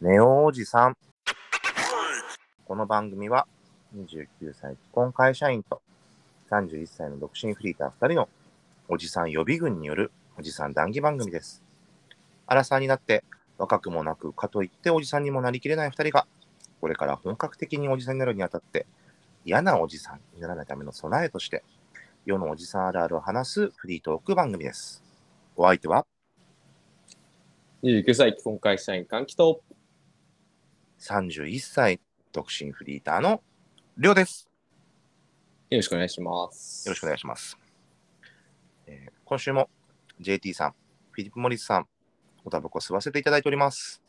[0.00, 0.96] ネオおじさん。
[2.66, 3.48] この番組は
[3.96, 5.82] 29歳既婚会社員と
[6.52, 8.28] 31歳の独身フリーター2人の
[8.86, 11.64] おじさん予備軍によるおじさん談義番組です。
[12.46, 13.24] アラサーになって
[13.58, 16.28] 若くもなくかといっておじさんにもなりきれない2人が
[16.80, 18.86] これから本格的におじさんになるにあたって
[19.44, 21.64] 嫌なおじさんにならないための備えとして
[22.24, 25.02] 世のおじさんあるあるを話すフリートーク番組です。
[25.56, 26.06] お相手は
[27.82, 29.60] 29歳既婚会社員換気と
[30.98, 32.00] 31歳
[32.32, 33.42] 独身フリーターの
[33.96, 34.48] りょうです。
[35.70, 36.88] よろしくお願いします。
[36.88, 37.56] よろしくお願いします。
[38.86, 39.68] えー今週も
[40.18, 40.74] JT さん、
[41.10, 41.86] フィリップ・モリスさん、
[42.44, 44.02] おタバコ吸わせていただいております。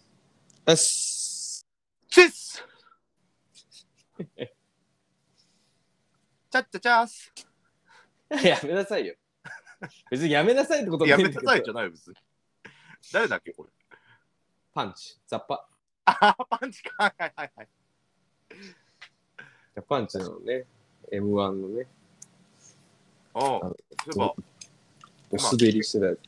[0.66, 1.66] よし。
[2.08, 2.66] チッス
[4.18, 7.34] チャッチャチャース
[8.48, 9.16] やめなさいよ。
[10.10, 12.16] 別にやめなさいってことやめなさいじゃないよ、別に。
[13.14, 13.70] 誰だっけ、これ。
[14.74, 15.20] パンチ。
[15.28, 15.68] ザッパ。
[16.22, 17.04] あパンチか。
[17.04, 17.68] はいはいはいはい。
[19.88, 20.66] パンチのね、
[21.12, 21.88] M1 のね、
[23.34, 24.34] ああ、そういえば、
[25.32, 26.20] お滑りしてたやつ。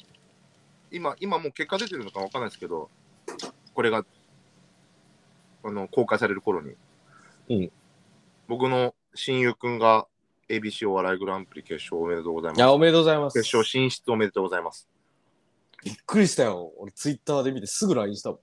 [0.91, 2.89] 今、今もう結果出てるのかわかんないですけど、
[3.73, 4.05] これが、
[5.63, 6.75] あの、公開される頃に、
[7.49, 7.71] うん
[8.47, 10.07] 僕の親友くんが
[10.49, 12.61] ABC お笑いグランプリ決勝おめでとうございますい。
[12.61, 13.33] や、おめでとうございます。
[13.41, 14.89] 決勝進出おめでとうございます。
[15.85, 16.73] びっくりしたよ。
[16.77, 18.39] 俺、ツイッターで見てすぐ LINE したもん。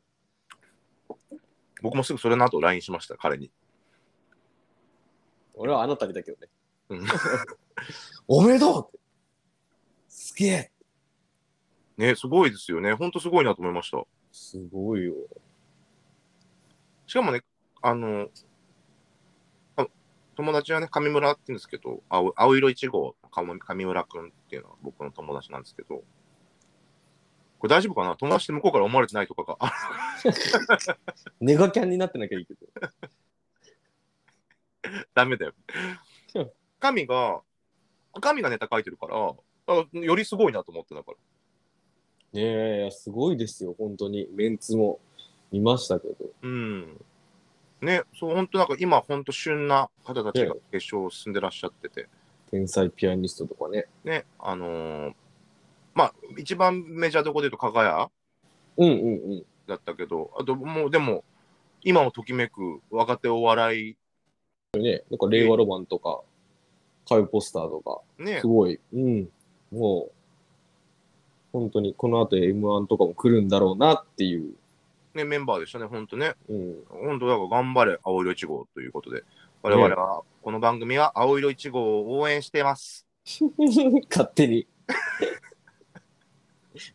[1.82, 3.50] 僕もすぐそれの後 LINE しました、彼に。
[5.54, 6.48] 俺はあなたにだけどね。
[6.90, 7.06] うん
[8.26, 8.98] おめでとうって。
[10.08, 10.72] すげえ。
[11.96, 12.92] ね、すごいですよね。
[12.94, 14.04] ほんとすごいなと思いました。
[14.32, 15.14] すごいよ。
[17.06, 17.42] しかもね、
[17.82, 18.28] あの、
[19.76, 19.86] あ
[20.36, 26.04] 友達はね、上村って言うんですけど、青青色1号、上上村くんっていうのは僕の友達なんですけど、
[27.58, 28.16] これ大丈夫かな？
[28.16, 29.56] 友達って向こうから思われてないとかが。
[29.60, 29.72] あ
[31.40, 32.60] ネガキャンになってなきゃいいけど。
[35.14, 35.54] ダメだよ。
[36.80, 37.42] 神が、
[38.20, 39.34] 神がネタ書いてるから、
[39.66, 41.16] あよりすごいなと思ってだから。
[42.32, 44.28] ねえ、すごいですよ、本当に。
[44.30, 45.00] メンツも
[45.50, 46.14] 見ましたけど。
[46.42, 47.04] うん。
[47.80, 52.08] ね、そう、本当なんか今、本当旬な方たちが決勝進んでらっしゃってて、
[52.50, 53.86] 天才ピアニストとかね。
[54.04, 55.14] ね、あのー
[55.98, 58.08] まあ、一番メジャーどこで言うと、かがや？
[58.76, 59.44] うんうんうん。
[59.66, 61.24] だったけど、あともう、でも、
[61.82, 63.96] 今をときめく若手お笑い、
[64.78, 66.20] ね、なんか令和ロマンとか、
[67.08, 69.28] カイポスターとか、ねす、ごい、うん、
[69.72, 70.12] もう、
[71.52, 74.54] 本当にこの後 M1 とかも来るんだろうなっていう、
[75.14, 76.34] ね、メンバーでしたね、本当ね。
[76.48, 79.24] うん、本当だから頑張れ、青色1号ということで、
[79.64, 83.04] 我々は、この番組は青色1号を応援しています。
[84.08, 84.68] 勝手に。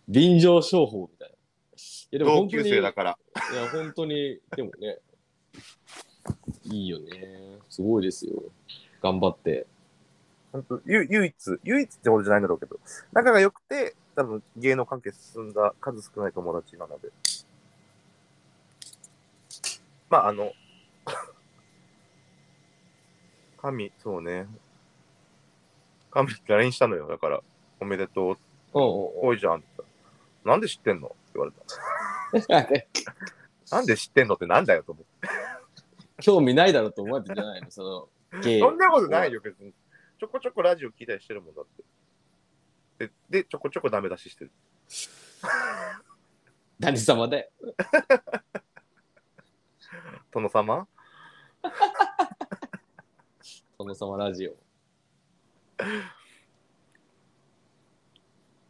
[0.07, 1.33] 便乗商法みたいな。
[1.33, 1.37] い
[2.11, 3.17] やでも同級本当に、いや生だから。
[3.71, 4.99] 本当に、でもね、
[6.65, 7.59] いいよね。
[7.69, 8.43] すごいですよ。
[9.01, 9.65] 頑張って。
[10.51, 12.79] 本当ゆ唯一、唯一ってことじゃないんだろうけど、
[13.11, 17.09] 仲が良くて、多分芸能関係進んだ数少ない友達なので。
[20.09, 20.53] まあ、あの、
[23.57, 24.47] 神、そうね。
[26.11, 27.07] 神に LINE したのよ。
[27.07, 27.41] だから、
[27.79, 28.29] おめでとう。
[28.29, 28.37] うん
[28.73, 28.81] うん
[29.27, 29.89] 多いじゃんって言っ
[30.43, 31.07] たらなんで知ってんの？
[31.07, 31.59] って言われた。
[33.75, 35.29] なんで知ってんのってなんだよと思って。
[36.21, 38.09] 興味ないだろうと思われてんじゃないのその。
[38.41, 39.73] そんなことないよ、別に。
[40.19, 41.65] ちょこちょこラジオ聞いたりしてるもんだっ
[42.97, 43.07] て。
[43.07, 44.51] で、でちょこちょこダメ出ししてる。
[46.79, 47.49] 何様だよ。
[50.31, 50.87] 殿様？
[53.77, 54.55] 殿様ラジオ。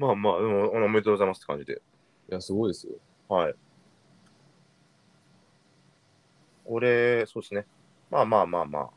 [0.04, 1.82] まあまあ、でもおめでとうございますって感じで。
[2.30, 2.94] いや、すごいですよ。
[3.30, 3.56] はい。
[6.66, 7.66] 俺、そうですね。
[8.12, 8.90] まあまあまあまあ。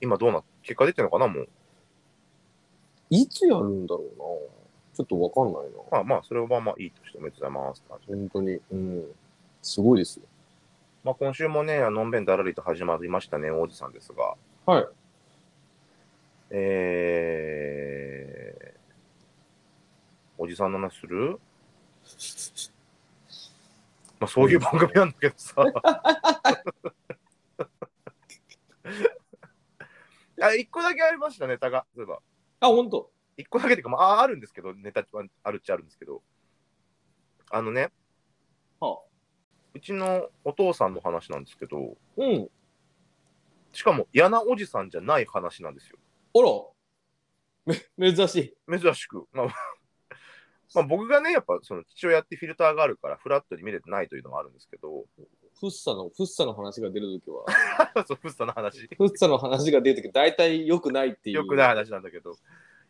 [0.00, 1.48] 今どうな、結果出てるのかなもう。
[3.10, 4.12] いつやるんだろうな。
[4.94, 5.78] ちょっとわかんないな。
[5.90, 8.14] まあまあ、それはまあまあいいとしておめでとうございますって感じで。
[8.14, 8.60] 本当に。
[8.70, 9.04] うん。
[9.60, 10.24] すごいですよ。
[11.04, 14.36] まあ今週もね、のんべんだらりと始まりましたね、おじさんですが。
[14.66, 14.86] はい。
[16.54, 21.38] えー、おじさんの話する？
[24.18, 25.54] まあそういう番組なんだけどさ。
[30.42, 31.86] あ、一個だけありました、ネタが。
[31.94, 32.18] そういえば。
[32.58, 33.08] あ、本当。
[33.36, 36.24] 一個だけっていうか、まあ、あるんですけど、ネタはあるっちゃあるんですけど。
[37.48, 37.92] あのね、
[38.80, 39.06] はあ。
[39.74, 42.50] うちのお父さんの話なんですけど、うん。
[43.72, 45.98] しかも、嫌なおじさんじゃない話なんですよ。
[46.34, 47.76] あら。
[47.96, 48.56] め、珍しい。
[48.80, 49.28] 珍しく。
[49.32, 49.54] まあ、
[50.74, 55.04] まあ僕がね、やっぱその父親ってフィルターがあるから、フラットに見れてないというのもあるんですけど、
[55.58, 57.44] フッサの、フッサの話が出るときは、
[58.06, 58.88] そう、フッサの話。
[58.96, 61.36] フッサの話が出るとき、大体良くないっていう。
[61.36, 62.32] よくない話なんだけど。
[62.32, 62.34] い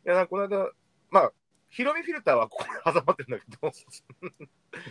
[0.04, 0.70] や、なんかこの間、
[1.10, 1.32] まあ、
[1.68, 3.72] ヒロミフィルターはここに挟まってるんだけど、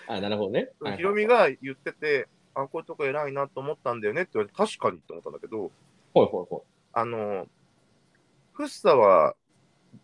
[0.07, 0.71] あ、なるほどね。
[0.79, 5.71] はいヒロミが言ってて、あ、こういうとこ偉いなと思ったんだよねって言われて、確かにって思ったんだけど、
[6.13, 6.61] はいはいはい。
[6.93, 7.47] あの、
[8.53, 9.35] フッサは、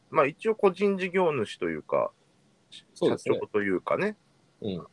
[0.09, 2.11] まあ一応個人事業主というか、
[2.93, 4.15] そうですね社長というかね、
[4.61, 4.87] うん。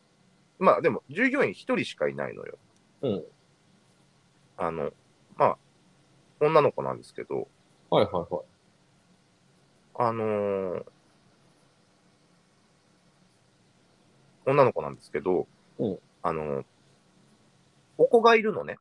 [0.58, 2.58] まあでも従業員一人しかいないのよ。
[3.02, 3.24] うん。
[4.56, 4.92] あの、
[5.36, 5.58] まあ、
[6.40, 7.48] 女の子なんですけど、
[7.90, 8.44] はいはいはい。
[9.96, 10.84] あのー
[14.46, 15.46] 女の子なんですけど、
[15.78, 16.64] うんあのー
[17.96, 18.78] お子がいるのね、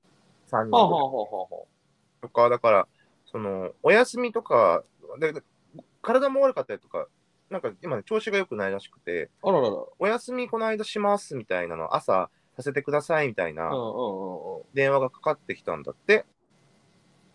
[0.51, 1.65] 3人はあ、はあはあは
[2.21, 2.87] とか、だから、
[3.25, 4.83] その、お休みとか、
[5.19, 5.43] でで
[6.01, 7.07] 体も悪かったりとか、
[7.53, 9.75] なんか今ね、調子が良くないらしくて、あ、あららら。
[9.99, 14.63] お休みこの間しますみたいなの、朝させてくださいみたいなうんうんうんうん。
[14.73, 16.25] 電話がかかってきたんだって。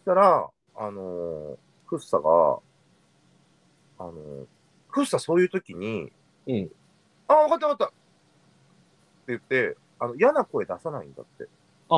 [0.04, 1.56] そしたら、あのー
[1.86, 2.58] フッサが、
[4.00, 4.46] あのー
[4.88, 6.12] フッサそういう時に、
[6.48, 6.70] うん。
[7.28, 7.94] あ、わかったわかったって
[9.28, 11.44] 言って、あの、嫌な声出さないんだって。
[11.90, 11.94] あ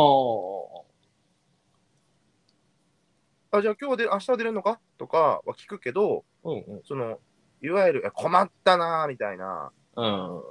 [3.53, 3.59] あ。
[3.59, 4.79] あ、じゃあ今日で、明日出れるのか？
[4.99, 6.83] とかは聞くけど、うんうん。
[6.85, 7.19] その、
[7.63, 10.43] いわゆる、え困ったなーみたいなうん。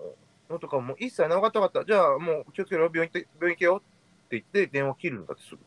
[0.49, 1.85] のとかも一切なかったわかった。
[1.85, 3.81] じゃあもう気をつけろよ、病院行って、病院行けよ
[4.25, 5.61] って言って電話切るんだってすぐ。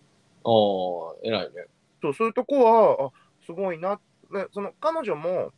[0.45, 0.51] あ
[1.15, 1.67] あ、偉いね。
[2.01, 3.11] そう、そういうとこは、あ、
[3.45, 4.01] すごいな。
[4.33, 5.53] でその、彼女も、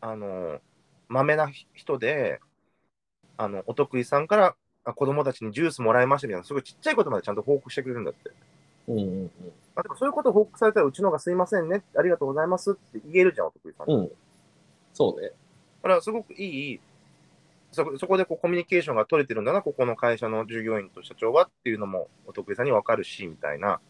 [0.00, 0.60] あの、
[1.08, 2.40] まめな人で、
[3.36, 8.30] あの、お得意さんから、あ子供たちにジュースもらいましたみたいな、すごいちっちゃいことまでちゃんと報告してくれるんだって。
[8.88, 9.30] うんうん
[9.76, 13.90] あでもそういうことを報告されたら、うちのがすいませんね、ありがとうございますって言えるじゃん、お得意さん。
[13.90, 14.10] うん。
[14.98, 15.12] うん。
[15.12, 15.28] そうね。
[15.28, 15.34] だ
[15.82, 16.80] から、すごくいい、
[17.70, 23.80] そこそこでこうコミュニケーションが取れてるんだな、ここの会社の従業員と社長はっていうのも、お得意さんにわかるし、みたいな。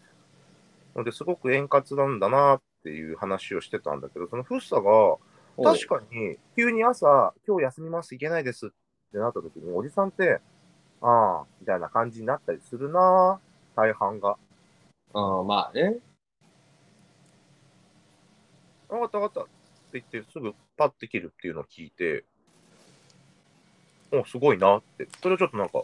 [0.97, 5.17] ので、すごく円滑なんだなっていう話をしてたんだけど、そのフッサが、
[5.63, 8.71] 確かに、急に朝、今日休みます、いけないですっ
[9.13, 10.41] てなった時に、おじさんって、
[11.01, 13.41] ああ、みたいな感じになったりするな、
[13.77, 14.37] 大半が。
[15.15, 15.99] ああ、まあね。
[18.89, 19.58] わかったわかった
[19.89, 22.25] って言って、すぐパッて切るっていうのを聞いて、
[24.13, 25.09] おすごいなって。
[25.23, 25.83] それをちょっとなんか、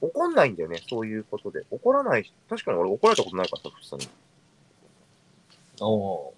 [0.00, 1.64] 怒んないんだよね、そういうことで。
[1.70, 4.08] 怒らないし、確かに俺怒られたことないからさ、フッサに。
[5.80, 6.32] お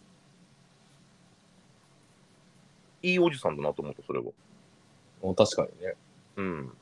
[3.02, 4.26] いいおじさんだなと思った、それは。
[5.22, 5.94] お確かにね。
[6.36, 6.72] うん。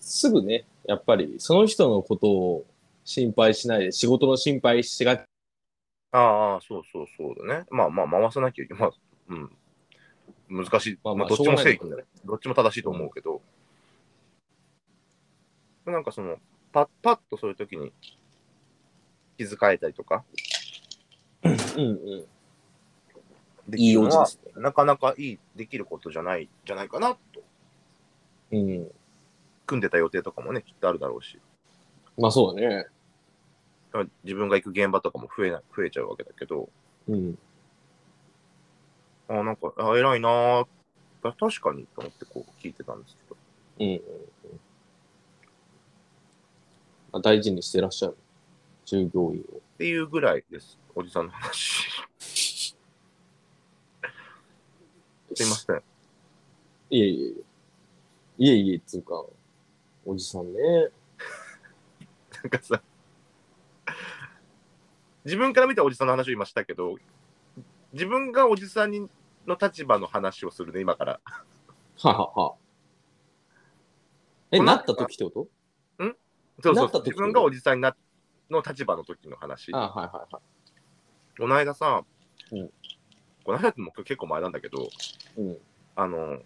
[0.00, 2.66] すぐね、やっぱりその人のことを
[3.04, 5.33] 心配しないで、仕事の心配しがち。
[6.14, 7.66] ああ、そうそうそうだね。
[7.70, 8.82] まあまあ、回さなきゃいけない。
[8.82, 8.92] まあ、
[9.30, 10.64] うん。
[10.64, 10.98] 難しい。
[11.02, 12.04] まあまあまあ、どっちも正義だね。
[12.24, 13.42] どっちも正しいと思うけど。
[15.86, 16.36] なんかその、
[16.72, 17.92] パッパッとそういう時に
[19.38, 20.24] 気遣えたりとか、
[21.42, 22.24] うんうん。
[23.68, 24.62] できるのはいいおじですね。
[24.62, 27.42] なかなかいい、できることじゃない、じゃないかなと。
[28.52, 28.88] うん。
[29.66, 31.40] 組んでた予定とかもね、きっとあるだろうし。
[32.16, 32.86] まあそうだね。
[34.24, 36.68] 自分が行く現場とかも増えな増えちゃうわけだけど、
[37.08, 37.38] うん。
[39.28, 40.66] あなんか、あ偉いな
[41.22, 43.36] 確かにと思ってこう聞いてたんですけど。
[43.80, 44.00] うんうんうん。
[47.12, 48.16] まあ、大事にしてらっしゃる。
[48.84, 49.56] 従業員を。
[49.56, 52.04] っていうぐらいです、おじさんの話。
[55.34, 55.82] すいません。
[56.90, 57.44] いえいえ。
[58.36, 59.24] いえいえ、つうか、
[60.04, 60.60] おじさんね。
[62.42, 62.82] なんかさ、
[65.24, 66.96] 自分から見たおじさんの話を今したけど、
[67.92, 69.08] 自分がおじさんに
[69.46, 71.20] の立場の話をするね、今から。
[71.98, 72.54] ははは。
[74.50, 75.48] え、なった時ってこと？
[76.62, 77.96] そうそう自分がおじさんにな
[78.50, 79.72] の立場の時の話。
[79.74, 80.40] あはいはいは
[81.36, 82.04] この間さ、
[82.52, 82.70] うん
[83.44, 84.88] この間ってもう結構前なんだけど、い。
[85.36, 85.58] うん。
[85.96, 86.38] あの、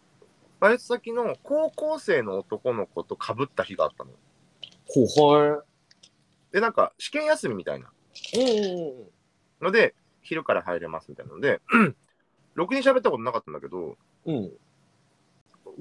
[0.59, 4.11] バイト先の高校生の男の子と被った日があったの。
[4.89, 5.63] ほは
[6.53, 7.91] で、なんか試験休みみたいな。
[9.61, 11.61] ので、昼から入れますみたいなので、
[12.55, 14.37] ろくに喋ったことなかったんだけど、うん。
[14.37, 14.51] うん。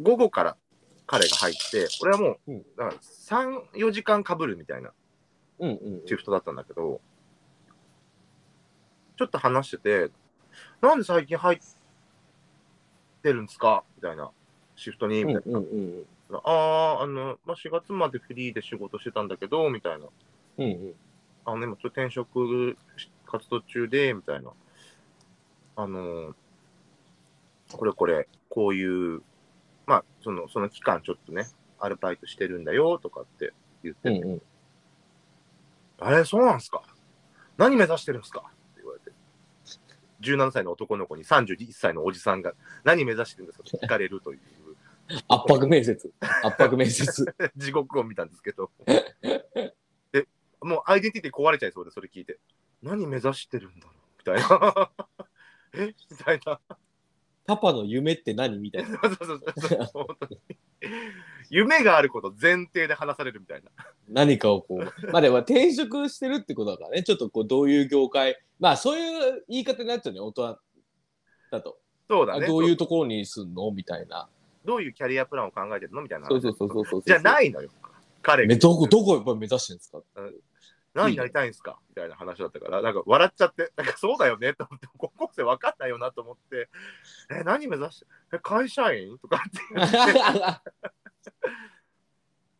[0.01, 0.57] 午後から
[1.05, 4.91] 彼が入って、俺はもう、うんだから3、4時間被るみたいな。
[6.05, 7.01] シフトだったんだけど、
[9.17, 10.11] ちょっと話してて、
[10.81, 11.59] なんで最近入っ
[13.23, 14.31] てるんですかみたいな。
[14.75, 15.59] シフトに、みたいな。
[16.43, 20.05] ああ、あの、まあ、4月までフリーで仕事してたんだけど、みたいな。
[20.57, 20.95] うんうん。
[21.45, 22.77] あの、今ちょっと転職
[23.25, 24.51] 活動中で、みたいな。
[25.75, 26.35] あのー
[27.73, 29.21] これこれ、こういう、
[29.85, 31.47] まあ、その、その期間ちょっとね、
[31.79, 33.51] アルバイトしてるんだよとかって
[33.83, 34.41] 言ってて、うんうん。
[35.99, 36.81] あれ、そうなんすか？
[37.57, 38.39] 何目指してるんすか？
[38.39, 39.11] って言われて。
[40.21, 42.53] 17歳の男の子に31歳のおじさんが
[42.85, 43.63] 何目指してるんですか？
[43.67, 44.39] っ て聞かれるという
[45.27, 46.13] 圧迫面接。
[46.43, 47.35] 圧迫面接。
[47.57, 48.71] 地獄を見たんですけど。
[50.67, 52.39] で、もうアイデンティティ壊れちゃいそうで、それ聞いて。
[52.83, 53.95] 何目指してるんだろう？
[54.19, 54.91] みたいな。
[55.73, 55.93] え？
[56.11, 56.59] みたいな。
[57.45, 58.59] パパの夢って何？
[58.59, 58.99] みたいな。
[59.01, 60.39] そうそうそうそう本当に
[61.49, 63.71] 夢があること前提で話されるみたいな。
[64.09, 65.11] 何かをこう。
[65.11, 67.03] まあでも転職してるってことだからね。
[67.03, 68.37] ちょっとこうどういう業界。
[68.59, 70.19] まあそういう言い方になっちゃうね。
[70.19, 70.59] 大人
[71.51, 71.79] だと。
[72.09, 72.45] そうだね。
[72.45, 73.71] あどういうところにすんの？
[73.71, 74.27] みたいな。
[74.65, 76.01] どういうキャリアプランを考えてるの？
[76.01, 76.27] みたいな。
[76.27, 77.03] そうそうそうそうそう。
[77.05, 77.69] じゃないのよ。
[78.21, 79.99] 彼がめどこ、どこやっぱり目指してるんですか？
[80.97, 81.79] 何になりたいんですか？
[81.89, 86.69] みたいな話だったから、なんか笑っちゃって、なんかそうだよねと思って、高校生分かんないよなと思って、
[87.29, 89.59] え、何目指して、え、会社員とかって。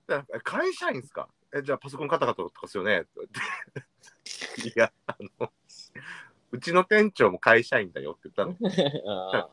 [0.08, 1.27] 言って、会社員ですか？
[1.56, 3.01] え、じゃあパソコンカタカタとかですよね？
[3.01, 3.10] って。
[3.15, 3.27] 言っ
[4.63, 5.51] て、いや、あの、
[6.51, 8.56] うちの店長も会社員だよって言ったの。
[9.34, 9.50] あ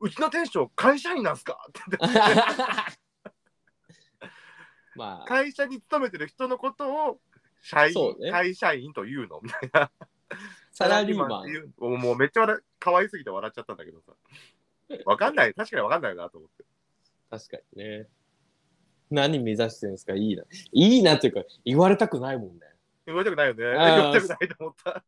[0.00, 1.58] うちの店長会社員なんすか？
[1.68, 2.92] って言ってー。
[4.96, 7.20] まあ、会社に勤めてる人のことを
[7.62, 9.40] 社員、そうね会社員というの？
[9.42, 9.90] みたいな。
[10.72, 11.42] サラリーマン。
[11.42, 12.46] っていうもうめっちゃ
[12.78, 14.12] 可愛すぎて笑っちゃったんだけどさ。
[15.04, 15.54] わかんない。
[15.54, 16.64] 確かにわかんないなと思って。
[17.30, 18.08] 確かにね。
[19.10, 20.14] 何目指してるんですか？
[20.14, 20.44] いいな。
[20.72, 22.60] いいなっていうか、言われたくないもんね。
[23.06, 23.62] 言われたくないよね。
[23.62, 25.04] 言あーわれたくないと思った。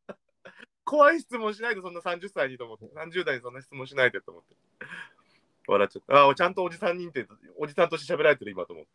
[0.85, 2.87] 怖い質問しないでそんな30歳にと思って。
[2.87, 4.57] 30代にそんな質問しないでと思って。
[5.69, 6.15] 笑っちゃった。
[6.15, 7.27] ああ、ちゃんとおじさん認定、
[7.59, 8.91] おじさんとして喋られてる今と思って。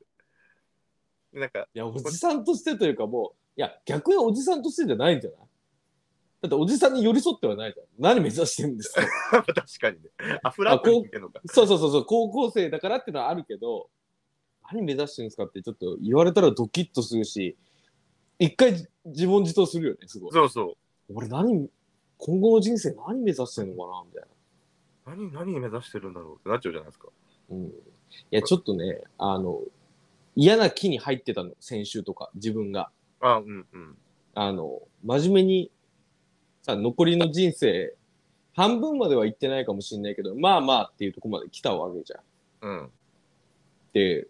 [1.33, 5.39] でなんか、いや、おじさんとしてというかもう、いや、逆におじさんとしてじゃないんじゃない？
[6.41, 7.85] だっておじさんに寄り添ってはないじゃん。
[7.97, 9.01] 何目指してるんですか？
[9.43, 10.09] 確かにね。
[10.43, 11.41] あ、フラットに見てるのか。
[11.45, 13.89] そうそうそうそう、高校生だからっていうのはあるけど、
[14.71, 17.55] 何目指してるんですかってちょっと言われたらドキッとするし、
[18.39, 20.31] 一回じ自問自答するよね、すごい。
[20.33, 20.75] そうそう。
[21.13, 21.69] 俺何、
[22.17, 24.03] 今後の人生何目指してるのかな？
[24.05, 24.23] みたい
[25.15, 25.15] な。
[25.15, 27.07] 何、何目指してるんだろうってなっちゃうじゃないですか。
[27.49, 27.65] うん。
[27.67, 27.71] い
[28.31, 29.61] や、ちょっとね、あの、
[30.35, 32.91] 嫌な気に入ってたの、先週とか、自分が。
[33.19, 33.97] あうんうん。
[34.33, 35.71] あの、真面目に、
[36.61, 37.95] さ、残りの人生、
[38.55, 42.69] 半分までは行ってないかもしれないけど、まあまあっていうところまで来たわけじゃん。
[42.69, 42.91] うん。
[43.93, 44.27] で、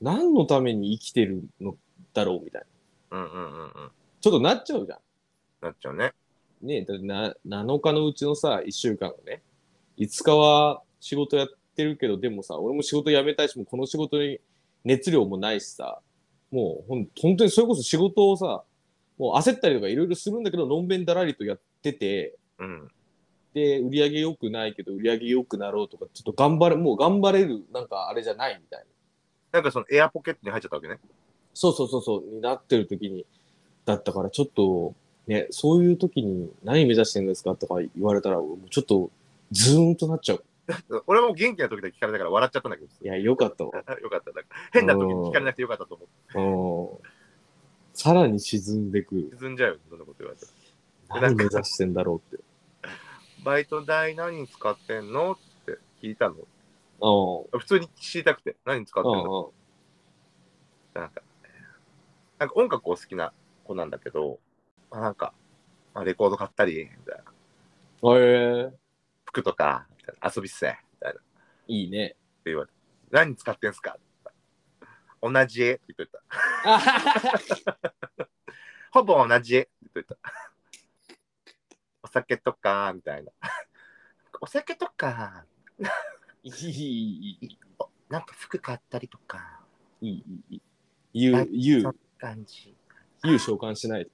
[0.00, 1.76] 何のために生きてるの
[2.12, 2.62] だろうみたい
[3.10, 3.18] な。
[3.18, 3.90] うんうんうんうん。
[4.20, 4.98] ちょっとなっちゃうじゃ
[5.60, 6.12] なっちゃうね。
[6.62, 6.66] ん。
[6.66, 9.42] ねだってな、7日のうちのさ、1週間のね、
[9.98, 14.40] 5日は仕事やってるけど、でもさ、俺も仕事辞めたいし、もうこの仕事に
[14.84, 16.00] 熱量もないしさ、
[16.54, 18.62] もうほん本当にそれこそ仕事をさ、
[19.18, 22.88] もう焦ったりとかいろいろするんだけど、のんべんだらりとやってて、うん。
[23.54, 28.86] で、売り上げ良くないけど、売り上げ良くなろうとか、ちょっと頑張れ、もう頑張れる、なんかあれじゃないみたいな。
[29.50, 30.98] なんかそのエアポケットに入っちゃったわけね。
[31.54, 33.26] そうそうそうそう、になってる時に、
[33.84, 34.94] だったからちょっと、
[35.26, 39.10] ね、そういう時に何目指してるんですかとか言われたら、ちょっと
[39.50, 40.44] ズーンとなっちゃう。
[41.06, 42.88] 俺も元気な時だけ聞かれたから笑っちゃったんだけど。
[43.00, 43.72] いや、よかったわ。
[44.00, 44.32] よかった。
[44.32, 47.02] なんか変な時に聞かれなくてよかったと思って。
[47.02, 47.10] うん。
[47.92, 49.30] さらに沈んでく。
[49.38, 50.46] 沈んじゃうよ、そんなこと言われた
[51.14, 51.20] ら。
[51.20, 52.42] 何目指してんだろうって。
[53.44, 56.34] バイト代何に使ってんのって聞いたの。
[57.52, 57.60] うん。
[57.60, 58.56] 普通に知りたくて。
[58.64, 59.52] 何に使ってんうの
[60.94, 61.22] んなんか、
[62.38, 63.32] なんか音楽を好きな
[63.64, 64.38] 子なんだけど、
[64.90, 65.34] まあなんか、
[65.92, 67.24] まあ、レコード買ったり、みたいな。
[68.10, 68.18] うん。
[68.18, 68.72] へえ
[69.26, 69.86] 服とか、
[70.24, 71.20] 遊びっせ、みたいな。
[71.20, 72.16] っていいね。
[72.44, 72.74] 言われて。
[73.10, 73.98] 何に使ってんすか？
[75.20, 75.74] 同じ絵？
[75.74, 76.20] って言っといた。
[76.64, 78.28] あははは
[78.90, 79.60] ほぼ同じ絵？
[79.60, 80.16] って言っといた。
[82.02, 83.32] お酒とか、みたいな。
[84.40, 85.46] お酒とか、
[86.42, 87.58] いい、いい、
[88.10, 89.60] なんか服買ったりとか、
[90.02, 90.62] いい、いい。
[91.30, 92.76] 言う、言そんう、感じ。
[93.22, 94.10] 言う召喚しないで。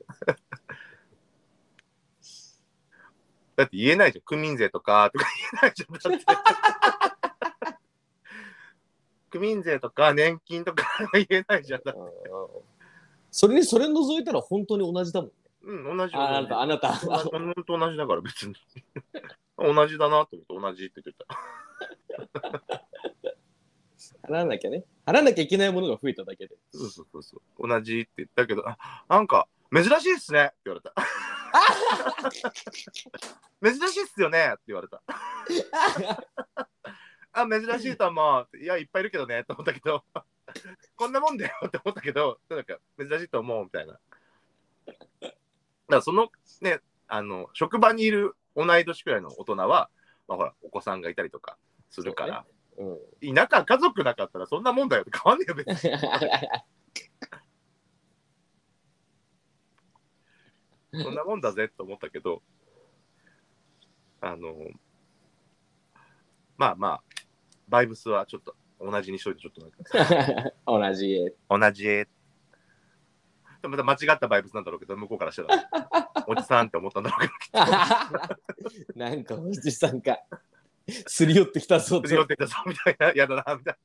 [3.56, 4.22] だって言えないじゃん。
[4.22, 5.92] 区民税とか、とか言えないじゃん。
[5.92, 7.76] だって。
[9.30, 11.82] 区民税とか年金とか 言えないじゃん。
[11.84, 12.10] だってうん
[13.30, 15.34] それに、それ除いたら本当に同じだもんね。
[15.62, 16.92] うん、同じよああなた、あなた。
[16.94, 18.54] 本当同じだから別に。
[19.56, 21.24] 同じだなと思って同じって言って
[22.68, 22.86] た。
[24.26, 24.84] 払わなきゃね。
[25.06, 26.56] 払わなきゃいけないものが増えただけで。
[26.72, 27.68] そうそうそうそう。
[27.68, 28.78] 同じって言ったけど、あ、
[29.08, 30.92] なんか珍しいっすねって言われた。
[33.62, 35.00] 珍しいっすよねって言われた。
[37.32, 38.58] あ、珍しいと思う。
[38.58, 40.04] いや、いっぱいいるけどねって思ったけど、
[40.96, 43.92] こんなもんだよって思ったけど、なんか珍しいと思うみたいな。
[43.92, 44.10] だか
[45.88, 49.90] らそのね、あの、職場にいる同い年くらいの大人は、
[50.26, 51.56] まあほら、お子さんがいたりとか
[51.90, 52.44] するから、
[52.76, 52.84] う
[53.30, 53.34] ん。
[53.34, 55.90] 田舎家族なかったらそんなもんだよって変わんねえよ、別に。
[60.92, 62.42] そんなもんだぜと思ったけど、
[64.20, 64.54] あの、
[66.56, 67.02] まあまあ、
[67.68, 71.32] バイブスはちょっと同じにしといて、ちょっとなんか、 同じ。
[71.48, 71.84] 同じ。
[73.62, 75.68] でもまた間違ったバイブスなんだろうけど、向こうからしたら、
[76.26, 80.18] おじさんって思ったんだろうけど、 なんかおじさんか。
[81.06, 83.76] すり寄ってきたぞすり寄ってきたぞみたいな、やだな、みたい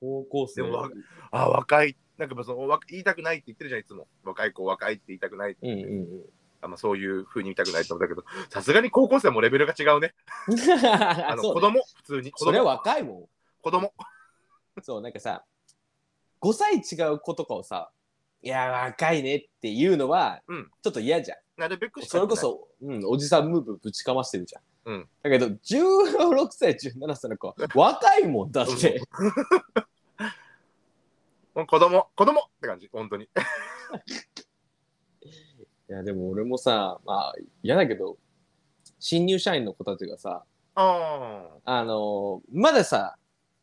[0.00, 0.62] 高校生。
[0.62, 0.88] でも。
[1.30, 4.08] あ、若い、なんかそのわ言いたくないって言ってるじゃん、いつも。
[4.24, 5.56] 若い子、若いって言いたくない。
[5.62, 6.06] うんうん
[6.60, 10.12] あまあ、そういう風に言いたくないと思ったけど、さすがに高校生もレベルが違うね。
[10.48, 10.58] うん。
[10.86, 12.32] あのそう子供、普通に。
[12.32, 12.90] 子それは供。
[12.90, 13.24] 若いもん。
[13.62, 13.92] 子供。
[14.82, 15.44] そう、なんかさ、
[16.40, 17.90] 5歳違う子とかをさ、
[18.42, 21.38] いや、若いねっていうのは、うんちょっと嫌じゃん。
[21.60, 24.62] なるべくそれこそ、うん、おじさんムーブぶちかましてるじゃん。
[24.86, 29.00] うんだけど、16歳、17歳の子は若いもんだって。
[31.66, 33.24] 子供、子供って感じ、本当に。
[35.24, 38.18] いや、でも俺もさ、まあ、嫌だけど、
[38.98, 43.16] 新入社員の子たちがさ、ああのまださ、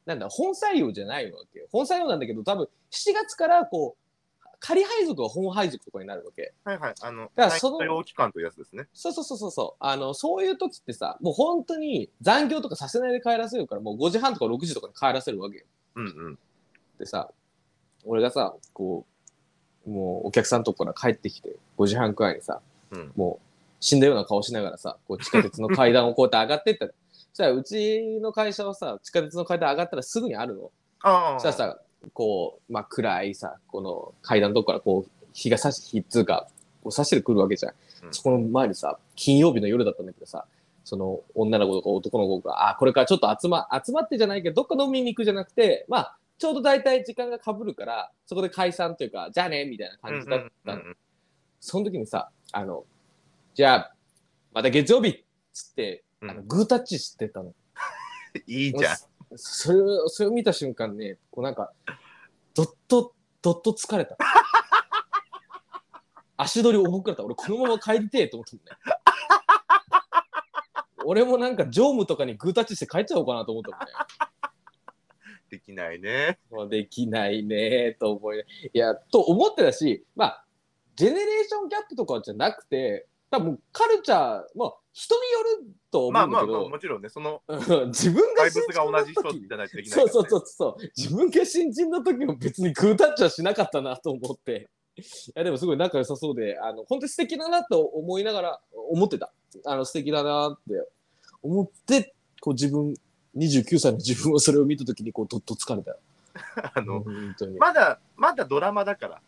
[0.05, 1.67] なんだ、本採用じゃないわけよ。
[1.71, 4.05] 本採用なんだけど、多分7月からこう、
[4.59, 6.53] 仮配属が本配属とかになるわけ。
[6.63, 6.93] あ、はいはい。
[7.01, 8.87] あの、からその期間というやつですね。
[8.93, 9.83] そうそうそうそうそう。
[9.83, 15.65] あの、そういう時ってさ、もう本当に残業とかさせないで帰らせるから、もう5時半とか6時とかに帰らせるわけよ。
[15.95, 16.39] うんうん。
[16.97, 17.31] でさ、
[18.05, 19.05] 俺がさ、こ
[19.85, 23.45] う、もうお客さんのとこから帰ってきて、5時半くらいにさ、うんもう
[23.79, 30.71] 死んだような顔しながらさ、こう地下鉄の階段をこうやって上がってったら、 そしたらうちの会社はさ、地下鉄の階段上がったらすぐにあるの。
[31.01, 31.39] ああ。
[31.39, 31.79] そしたらさ、
[32.13, 36.47] こう、まあ、暗いさ、この階段のとこからこう、日が差し、日っつうか、
[36.81, 37.71] こう差してくるわけじゃん。
[37.71, 37.75] うん
[38.11, 40.45] そこの前にさ、金曜日の夜だったんだけどさ、
[40.83, 50.81] その女の子とか男の子が、あ、これからちょっと集ま、集まってじゃないけど、どっか飲みに行くじゃなくて、まあ、ちょうど大体時間が被るから、そこで解散というか、じゃあね、みたいな感じだったの。
[51.59, 52.85] その時にさ、あの、
[53.53, 53.95] じゃあ、
[54.53, 57.53] また月曜日っつって、あのうんグータッチしてたの。
[58.47, 58.95] いいじゃん。
[59.35, 61.71] それを、それを見た瞬間ね、こうなんか、
[62.53, 64.17] どっと、どっと疲れた。
[66.37, 67.23] 足取り重くなった。
[67.23, 68.71] 俺、このまま帰りてえと思ったもんね。
[71.05, 73.85] 俺もなんか、常務とかにグータッチして帰っちゃおうかなと思ったもんね。
[75.55, 76.37] できないね。
[76.51, 80.45] まあ、できないねと思い、いや、と思ってたし、まあ、
[80.95, 84.19] ジェネレーションギャップとかじゃなくて、多分カルチャー、
[84.55, 90.11] まあ、人によるとまあまあまあ、思うんだけど、もちろんね、そのうん自分がバイブスが同じ人時じゃないとできないから、ね。
[90.11, 90.91] そうそうそうそう。
[90.95, 94.69] 自分が新人の時も別にグータッチはしなかったなと思って。
[94.97, 95.03] い
[95.35, 99.33] やでもすごい仲良さそうで、あの、本当に素敵だなと思いながら思ってた。
[99.65, 100.87] あの、素敵だなって
[101.41, 102.93] 思って、こう自分、
[103.35, 105.97] 29歳の自分をそれを見た時にこうどっと疲れた
[106.73, 107.57] あの、本当に。
[107.57, 109.21] まだまだドラマだから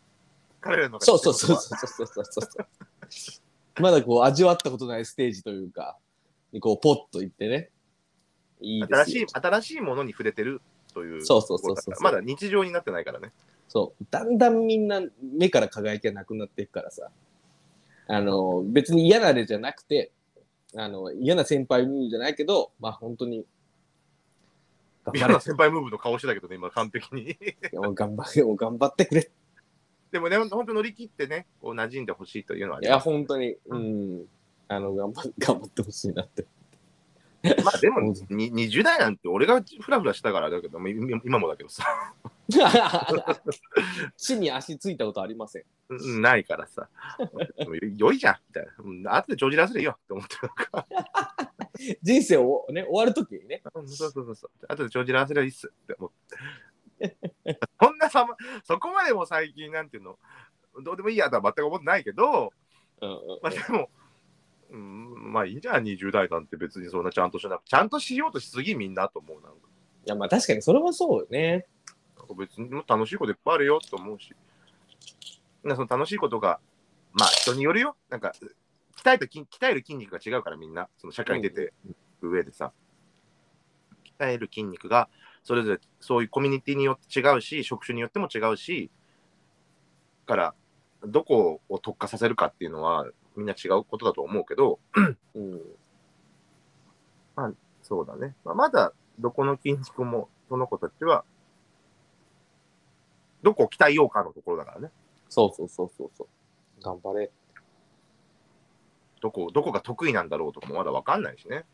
[0.60, 3.82] 彼らのそうそうそうそうそうそうそう。
[3.82, 5.96] まだこう味わったことないステージというか
[6.52, 7.70] にこうポッといってね。
[8.60, 10.60] いい新しい新しいものに触れてる
[10.92, 13.32] というそうそうそうそうまだ日常になってないからね。
[13.68, 14.06] そう。
[14.10, 17.10] だんだんみんな目から輝きがなくなっていくからさ。
[18.10, 20.12] あの別に嫌なれじゃなくて
[20.74, 23.44] あの嫌な先輩じゃないけどまあ本当に
[25.12, 25.40] 頑張れ嫌な。
[25.40, 27.36] 先輩ムーブの顔してたけどね、今完璧に。
[27.74, 29.30] もう頑張れ、もう頑張ってくれ。
[30.10, 33.04] でもね、本当乗り切ってね、こう馴染んでほしいというのはあいや、ります。
[33.04, 34.26] 本当に、うん。
[34.68, 36.46] あの、頑張頑張ってほしいなって。
[37.42, 41.84] まあでも、に20代なんて俺がフラフラしたからだけど、今今もだけどさ、
[44.16, 45.62] 地に足ついたことありません。
[45.90, 46.88] うんないからさ、
[47.96, 48.72] 良いじゃん、みたいな。
[48.78, 50.86] うん後で帳尻合わせるよって思ってるのか。
[52.02, 53.62] 人生をね、終わるときにね。
[53.74, 54.50] うんそうそうそうそう。
[54.68, 56.36] 後で帳尻合わせりゃいいっすって思って。
[57.80, 60.18] そんなさま、そこまでも最近なんていうの、
[60.82, 62.52] どうでもいいやとは全く思ってないけど、
[63.00, 63.90] うんうんまあでも、
[64.70, 69.42] うん、まあいいじゃん、20代なんて別にそんなちゃんとしなくちゃんとしようとしすぎみんなと思う。
[69.42, 69.58] なんか
[70.06, 71.66] いや、まあ確かにそれはそうよね。
[72.18, 74.34] なんか別に楽しいこといっぱいあるよと思うし、
[75.64, 76.60] なその楽しいことが、
[77.12, 77.96] まあ人によるよ。
[78.10, 78.32] なんか、
[78.96, 81.74] 鍛えた筋鍛える筋肉が違うからみんな、その社会に出てる
[82.20, 82.72] 上でさ、
[84.18, 85.08] 鍛える筋肉が
[85.42, 88.90] それぞれそういうコミュニティによって違うし、職種によっても違うし、
[90.26, 90.54] だから、
[91.06, 93.06] どこを特化させるかっていうのは
[93.38, 94.80] みんな違うことだと思うけど、
[95.34, 95.60] うん。
[97.82, 98.34] そうだね。
[98.44, 101.24] まあ、まだどこの筋肉もその子たちは、
[103.42, 104.90] どこを鍛えようかのところだからね。
[105.28, 106.82] そうそうそうそうそう。
[106.82, 107.30] 頑張れ。
[109.20, 111.64] どこ、どこが得意なんだろうとかもまだわかんないしね。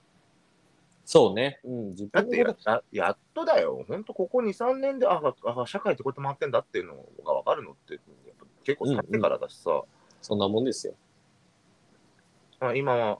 [1.07, 1.61] そうね。
[1.65, 3.85] うん、自だってやややっとだよ。
[3.89, 7.99] ほんとここ2、3年で、ああ、社会ってこうやって回ってんだっていうのがわかるのって、
[8.65, 9.83] 結構経ってからだしさ、
[10.23, 10.95] そんなもんですよ。
[12.61, 13.19] あ今は、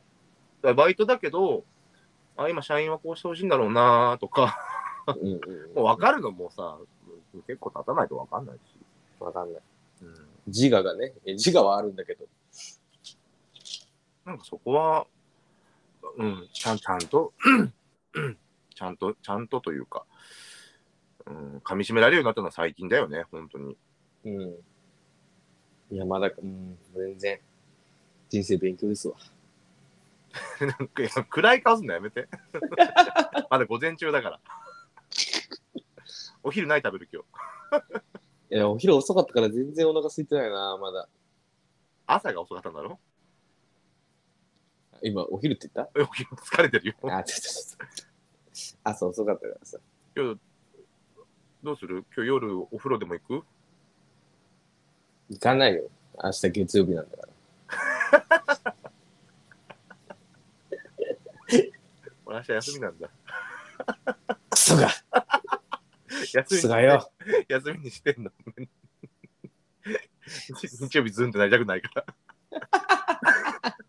[0.75, 1.65] バイトだけど、
[2.37, 4.57] あ今社員はこうしてほしいんだろうなとか、
[5.07, 5.75] うんうん。
[5.75, 6.79] もう分かるのもさ、
[7.47, 8.61] 結構経たないと分かんないし。
[9.21, 9.63] わかんない。
[10.03, 10.15] うん、
[10.47, 12.27] 自我がね、え自我はあるんだけど。
[14.25, 15.07] なんかそこは、
[16.17, 17.33] うん、ちゃんちゃんと、
[18.75, 20.05] ちゃんと、ちゃんとというか、
[21.27, 23.77] うん、噛み締められるようになったのは最近だよね、本当に。
[24.25, 25.95] うん。
[25.95, 27.41] いや、まだ、うん、全然、
[28.35, 29.15] 人生勉強ですわ。
[30.61, 32.27] なんか暗い顔すんのやめて。
[33.49, 34.41] まだ午前中だから。
[36.43, 37.23] お昼何食べる今
[37.71, 38.03] 日？
[38.57, 41.09] いや、お昼遅かったから全然お腹空いてないな、まだ。
[42.07, 42.99] 朝が遅かったんだろ？
[45.03, 46.95] 今、お昼って言っ お昼疲れてるよ。
[47.09, 47.53] たあ、ちょちょ
[48.57, 48.79] ちょ。
[48.83, 49.79] 朝遅かったからさ。
[50.17, 50.41] 今日、
[51.63, 52.05] どうする？
[52.17, 53.47] 今日夜お風呂でも行く？
[55.31, 55.89] 行かないよ。
[56.23, 57.34] 明日月曜日なんだから。
[62.27, 63.11] 俺明日休みなんだ。
[64.51, 64.89] クソが
[66.33, 67.13] 休みがよ。
[67.49, 68.31] 休みにしてんの？
[70.27, 72.07] 日日曜日ズンってなりたくないから。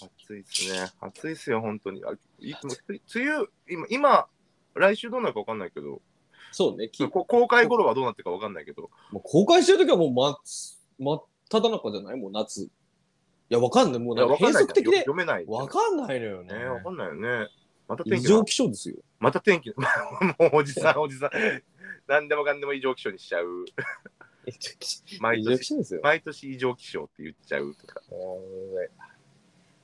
[0.00, 0.92] 暑いっすね。
[1.00, 2.04] 暑いっすよ、本当に。
[2.04, 3.00] あいつも梅
[3.34, 4.28] 雨、今、今、
[4.74, 6.02] 来週どうなるか分かんないけど、
[6.52, 6.90] そうね。
[7.10, 10.36] 公開頃はどうなってるか分かんないけど、もう公開してるときはもう真っ、
[10.98, 12.16] 真っ只中じゃない？
[12.16, 12.62] もう夏。
[12.64, 12.70] い
[13.48, 14.00] や、わかんない。
[14.00, 15.44] もうなんか変則的で読めない。
[15.46, 16.52] わかんないのよね。
[16.52, 16.64] ね。
[16.64, 17.48] 分かんないよね。
[17.88, 18.96] また異天気常気象ですよ。
[19.18, 19.76] また天気、 も
[20.52, 21.30] うおじさん、おじさん、
[22.06, 23.64] 何でもかんでも異常気象にしちゃう。
[25.20, 25.74] 毎年。
[26.02, 28.02] 毎年異常気象って言っちゃうとか。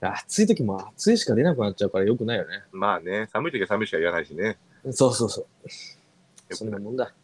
[0.00, 2.62] 暑い時も暑いしか出なくなっちゃうからよくないよね。
[2.72, 4.59] まあね、寒い時は寒いしか言わないしね。
[4.90, 5.46] そうそうそう。
[6.50, 7.14] そんなもんだ。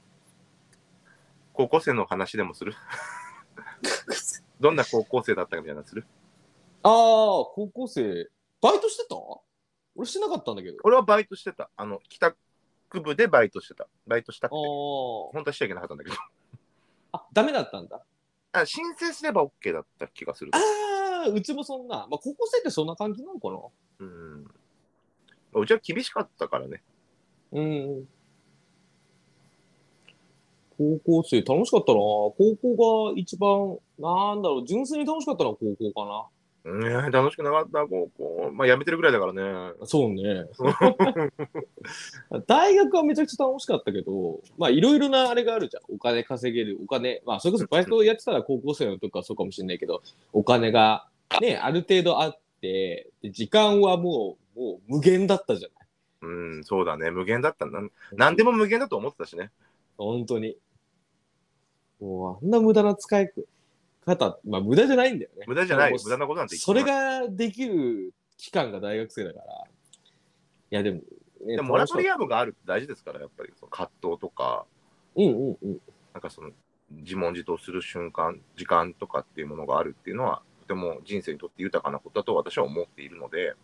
[1.53, 2.75] 高校生の話でもする？
[4.61, 6.07] どんな高校生だったかみたいなのする？
[6.83, 8.29] ああ、高校生、
[8.61, 9.17] バイトしてた？
[9.97, 10.79] 俺してなかったんだけど。
[10.85, 11.69] 俺はバイトしてた。
[11.77, 12.37] あの、帰宅
[13.03, 13.87] 部でバイトしてた。
[14.07, 14.57] バイトしたくて。
[14.57, 16.17] あ本当はしちゃいけなかったんだけど。
[17.13, 17.19] あ。
[17.19, 18.01] あ、ダメだったんだ。
[18.53, 20.53] あ申請すれば OK だった気がする。
[20.55, 20.59] あ
[21.27, 22.07] あ、うちもそんな。
[22.11, 23.59] まあ、高校生ってそんな感じなのかな？
[24.01, 24.45] うん。
[25.55, 26.83] うちは厳しかったからね。
[27.53, 28.09] うん。
[30.81, 31.99] 高校生楽しかったな。
[31.99, 36.73] 高校が一番、なんだろう、純粋に楽しかったのは高校かな。
[36.73, 38.51] うん、いや楽しくなかった、高校。
[38.55, 39.75] まあ、辞めてるぐらいだからね。
[39.85, 40.47] そうね。
[42.47, 45.83] 大学はめちゃくちゃ楽しかったけど、まあいろいろなあれがあるじゃん。
[45.95, 50.01] お金稼げる、お金、まあそれこそバイトやってたら高校生の時はそうかもしれないけど、
[50.33, 51.09] お金が
[51.43, 55.89] ね、ある程度あって、で時間はもう、もう無限だったじゃない。
[56.23, 57.11] うん、そうだね。
[57.11, 57.91] 無限だったなん。
[58.13, 59.51] なんでも無限だと思ってたしね。
[59.97, 60.57] 本当に。
[62.01, 63.31] もうあんな無駄な使い
[64.07, 65.45] 方、まあ無駄じゃないんだよね。
[65.47, 65.93] 無駄じゃない。
[65.93, 69.45] 無駄なことなんてそれができる期間が大学生だから。
[70.73, 70.97] いやでも、
[71.47, 74.65] ね、でもモラトリアアムがあるって大事ですから、やっぱりその葛藤とか、
[75.17, 75.81] うんうんうん。
[76.15, 76.51] なんかその
[76.91, 83.55] 自問自答する瞬間、時間とかっていうものがあるっていうのは、とても人生にとって豊かなことだと私は思っているので、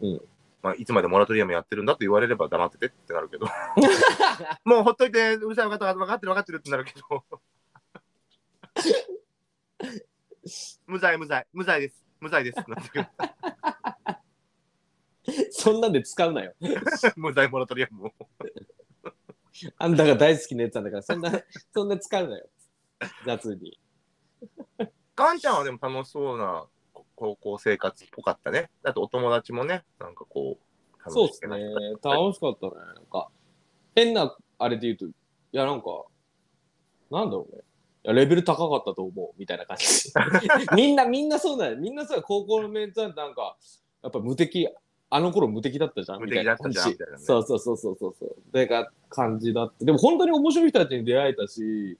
[0.00, 0.20] うん
[0.62, 3.46] まあ、いつまでモラトリアムやってるんだと言われれば黙っててってなるけど、
[4.64, 7.24] もうほっといて、うるさい分かった分かってる分かってるってなるけど、
[10.86, 12.58] 無罪無罪、無罪です、無罪です。
[15.50, 16.54] そんなんで使うなよ。
[17.16, 18.10] 無罪モラトリアム。
[19.76, 21.32] あんたが大好きなやつなんだから、そんな、
[21.74, 22.48] そんな使うなよ。
[23.26, 23.78] 雑に。
[25.14, 26.66] ガンちゃんはでも楽しそうな
[27.16, 28.70] 高校生活っぽかったね。
[28.84, 31.46] あとお友達もね、なんかこう、楽そうです。
[31.46, 31.58] ね。。
[32.02, 32.72] 楽しかったね。
[32.94, 33.28] なんか、
[33.94, 35.12] 変な、あれで言うと、い
[35.52, 36.04] や、なんか、
[37.10, 37.62] なんだろうね。
[38.12, 40.12] レベル高かったと思う、みたいな感じ。
[40.74, 41.76] みんな、みんなそうだよ。
[41.76, 43.56] みんなさ、高校のメンツはなんか、
[44.02, 44.68] やっぱ無敵、
[45.10, 48.36] あの頃無敵だったじゃん無敵だったじゃんみたいな感じねそうそうそうそうそうそう。
[48.52, 49.84] でが感じだって。
[49.84, 51.98] でも本当に面白い人たちに出会えたし、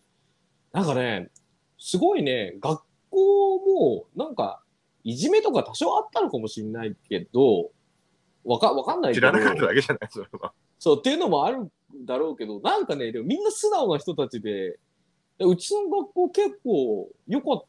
[0.72, 1.30] なんかね、
[1.78, 4.62] すごいね、学校も、なんか、
[5.04, 7.70] いじめとか多少あったのかもしれないけど、
[8.44, 9.28] わかわかんないけど。
[9.28, 10.52] 知らなかっただけじゃない、それは。
[10.78, 11.70] そうっていうのもあるん
[12.04, 14.78] だろうけど、なんかね、でもみんな素直な人たちで、
[15.40, 17.64] うちの学校結構良かっ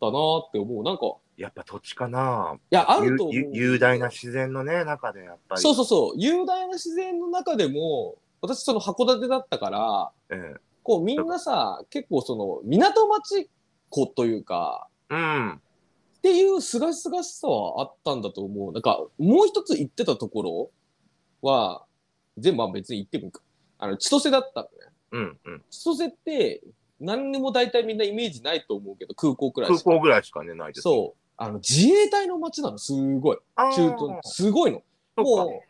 [0.00, 0.84] たなって思う。
[0.84, 3.50] なんか、いやっぱ土地かなや、あると思う。
[3.52, 5.60] 雄大な自然のね、中でやっぱり。
[5.60, 13.46] そうそうそう、雄大な自然の中でも、私その函館だったから、ええこうみんなさ、結構その港町っ
[13.90, 15.52] 子というか、うん。
[15.52, 18.72] っていうすがすがしさはあったんだと思う。
[18.72, 20.70] なんか、もう一つ言ってたところ
[21.42, 21.84] は、
[22.38, 23.42] 全部まあ別に言ってもいいか。
[23.78, 24.70] あの、千歳だったのね。
[25.12, 25.38] うん。
[25.44, 25.62] うん。
[25.70, 26.62] 千歳って、
[27.00, 29.70] 何にも大体みんなイメージないと思うけど、空港くらい。
[29.70, 30.82] 空港ぐらいしかね、ないです。
[30.82, 31.20] そう。
[31.36, 33.38] あの、自衛隊の街なの、すごい。
[33.56, 34.82] 駐屯、すごいの。
[35.16, 35.68] もう、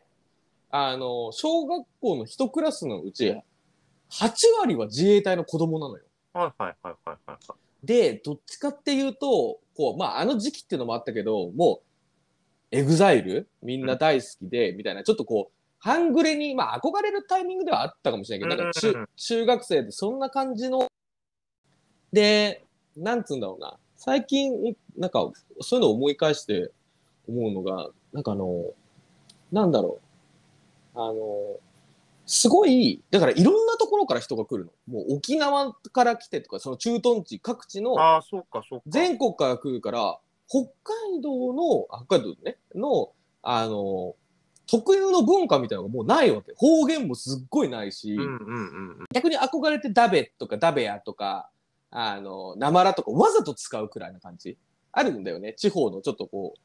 [0.70, 3.36] あの、小学校の一クラスのうち、
[4.10, 6.04] 8割は自衛隊の子供なのよ。
[6.32, 7.86] はいはいはいはいはい。
[7.86, 13.48] で、どっちかっていうと、こう、まあ、あの時期っていうのもあったけど、もう、エグザイル？
[13.62, 20.87] みんな大好きで、みたいな、ちょっとこう、半グレに、まあ、憧れるタイミングではあったかもしれないけど、なんか中、うん中学生でそんな感じの、
[22.12, 22.64] で、
[22.96, 26.70] なんつうんだろうな、最近、なんか、そういうのを思い返して
[27.28, 28.64] 思うのが、なんかあの、
[29.52, 30.00] なんだろ
[30.94, 31.16] う、あの、
[32.26, 34.70] すごい、だからいろんなところから人が来るの。
[34.86, 38.84] もう沖縄から来てとか、その駐屯地各地のああ、そうかそうか。
[38.86, 44.14] 全国から来るから、北海道の、あ北海道ね、の、あの、
[44.66, 46.52] 特有の文化みたいなのがもうないわけ。
[46.54, 49.06] 方言もすっごいないし、うんうんうんうん。
[49.14, 51.48] 逆に憧れてダベとかダベアとか、
[51.90, 54.58] あの、なまらとかわざと使うくらいな感じ。
[54.92, 55.54] あるんだよね。
[55.54, 56.60] 地方のちょっとこう、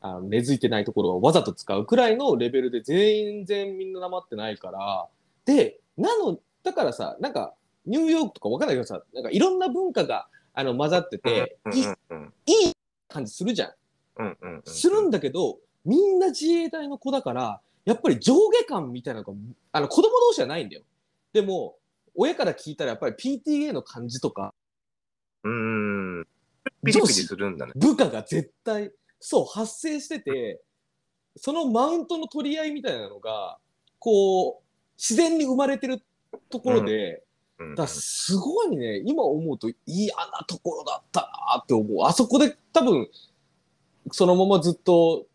[0.00, 5.08] あの根付いてないところをわざと使うくらいのレベルで全然みんななまってないから。
[5.44, 7.54] で、なの、だからさ、なんか、
[7.86, 11.72] ニューヨークとかわかんないけどさ、なんかいろんな文化があの混ざってて、うん
[12.46, 12.72] いい
[13.08, 13.70] 感じするじゃん。
[14.18, 14.62] うんうんうん。
[14.64, 19.32] するんだけど、みんな自衛隊の子だから、やっぱり上下感みたいなのが、
[19.72, 20.82] あの子供同士はないんだよ。
[21.32, 21.76] でも、
[22.16, 24.54] 親から聞いたらやっぱり PTA の感じとか、
[25.44, 25.50] うー
[26.22, 26.26] ん。
[26.84, 27.72] ピリピリするんだね。
[27.76, 30.60] 部下が絶対、そう、発生してて、
[31.36, 33.58] そのマウントの取り合いみたいなのが、
[33.98, 34.62] こう、
[34.96, 36.02] 自然に生まれてる
[36.48, 37.22] ところで、
[37.58, 42.06] うんだすごいね、今思うと嫌なところだったなって思う。
[42.06, 43.08] あそこで多分、
[44.12, 45.26] そのままずっと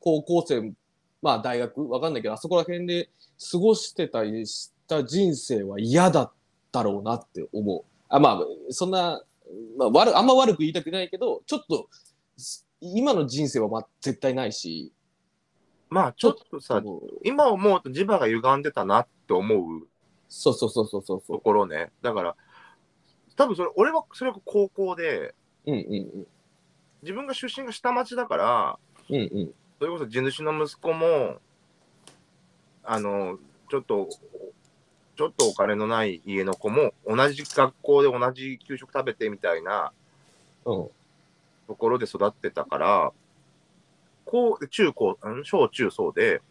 [0.00, 0.72] 高校生、
[1.20, 3.10] まあ大学、わかんないけど、あそこら辺で
[3.50, 6.32] 過ごしてたりした人生は嫌だっ
[6.72, 7.84] たろうなって思う。
[8.08, 9.22] あまあ、そんな、
[9.78, 11.88] まあ、悪あんま悪く言いたくないけど、ちょっと、
[12.36, 14.92] す今の人生はまあ絶対ないし、
[15.88, 16.82] まあちょっとさ、
[17.24, 19.86] 今思うと磁場が歪んでたなって思う
[20.28, 21.90] そうそうそうそうそうそところね。
[22.02, 22.36] だから、
[23.36, 25.34] 多分それ、俺はそれが高校で、
[25.66, 25.72] う。
[25.72, 26.26] うんうん
[27.02, 28.78] 自分が出身が下町だから、
[29.10, 29.16] うん。
[29.16, 29.54] うんうん。
[29.78, 31.36] それこそ地主の息子も、
[32.82, 33.38] あの、
[33.70, 34.08] ちょっと、
[35.16, 39.92] ちょっとお金のない家の子も、同じ学校で同じ給食食べてみたいな
[40.66, 40.88] うん。
[41.66, 43.12] ところで育ってたから、
[44.24, 46.42] こう、中高、ん小中そうで、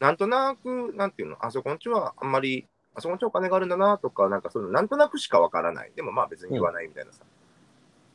[0.00, 5.92] なんとなく、なんていうの、あそこんちはあんまり、あそこんちはお金があるんだなとか、なんかそういうの、なんとなくしかわからない。
[5.96, 7.24] でもまあ別に言わないみたいなさ。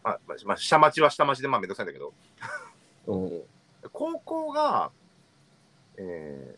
[0.03, 2.13] まあ、まあ、まあ、下町は下町でまあめんどくさいんだけど、
[3.07, 3.41] うん。
[3.91, 4.91] 高校が、
[5.97, 6.57] え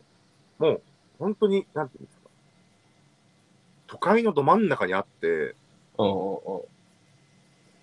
[0.60, 0.82] ー、もう
[1.18, 2.15] 本当に、なんていうんですか、
[3.86, 5.54] 都会のど真ん中にあって、
[5.98, 6.60] うんうんうん。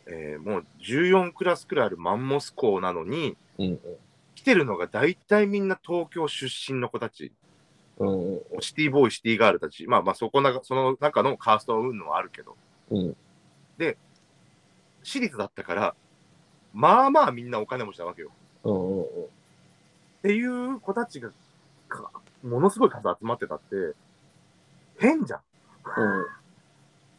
[0.05, 3.79] えーもう14クラスくらいあるマンモス校なのに、うん
[4.35, 7.31] 来てるのが大体みんな東京出身の子たち、
[7.97, 8.33] うん。
[8.33, 12.57] うんシティボーイ、シティガールたち、まあまあそこな、その中のカースト運のはあるけど、
[12.89, 13.15] うん。
[15.03, 15.95] 私立だったから、
[16.73, 18.31] まあまあみんなお金持ちなわけよ。
[18.63, 19.03] うんうんうん。
[19.03, 19.05] っ
[20.23, 21.31] ていう子たちが、
[21.87, 22.09] か
[22.43, 23.93] ものすごい数集まってたって、
[24.97, 25.39] 変じゃん。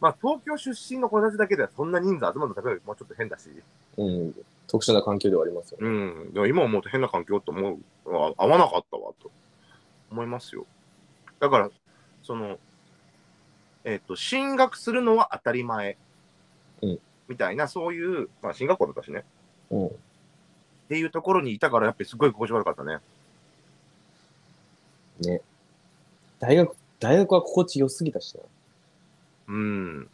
[0.01, 3.49] まあ、東京出身の子たちだけではそんな人数集まるのもうちょっと変だし、
[3.97, 4.07] うん。
[4.07, 4.35] うん。
[4.67, 5.87] 特殊な環境ではありますよね。
[5.87, 5.91] う
[6.29, 9.31] ん、でも今思うと変な環境と思う、あ合わなかったわと
[10.11, 10.67] 思いますよ。
[11.41, 11.71] だから、
[12.23, 12.59] その、
[13.85, 15.97] えっ、と、進学するのは当たり前、
[16.83, 16.99] うん
[17.29, 19.25] みたいな、そういう、まあ、進学校だったしね、
[19.71, 19.87] うん。
[19.87, 19.91] っ
[20.89, 22.99] ていうところにいたから、やっぱりすごい心地悪かったね。
[25.21, 25.41] ね。
[26.39, 28.43] 大学、大学は心地よすぎたしな。
[29.49, 30.09] うん。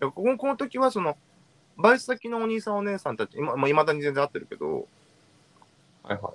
[0.00, 1.16] でこここの時は、その、
[1.76, 4.86] バイト先のお兄さんお姉さんたち、今、まあ、未だに全然会ってるけど、
[6.02, 6.32] はいはい。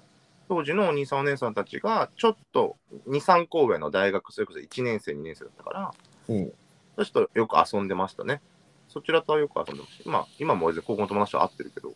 [0.48, 2.76] 当時のお兄さんお姉さんたちが、ちょっと
[3.08, 5.94] 2、3校上の大学、それこそ1年生、2年生だったから、
[6.30, 6.50] うん。
[6.50, 8.42] ちょっとよく遊んでましたね。
[8.88, 11.94] そちらとはよく遊んでますし、まあ、今も全然高校の友達と会ってるけど、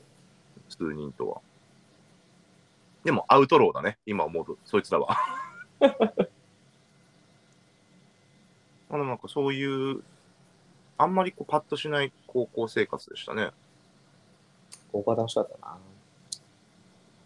[0.70, 1.42] 数人とは。
[3.04, 5.18] でも、アウトローだね、今思うと、そいつらは。
[5.80, 5.88] ま
[8.92, 10.04] あでもなんかそういう、
[10.98, 13.52] あんまりこうパッとしない高校生活でしたね。
[14.92, 15.78] 高校は楽しかったな。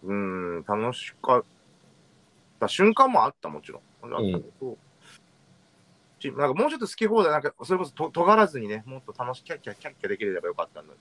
[0.03, 1.43] うーん、楽しかっ
[2.59, 3.81] た瞬間もあった、もちろん。
[4.03, 4.77] あったけど
[6.21, 10.93] ちなんかもうちょっと好き放題、なんかそれこそと尖らずにね、もっと楽しくキャッキャキャッキャできればよかったんだ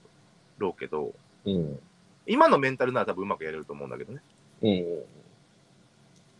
[0.57, 1.13] ろうけど、
[1.45, 1.79] うん。
[2.25, 4.21] 今のメンタルなら多分うまくやれると思うんだけどね。
[4.61, 5.03] うん。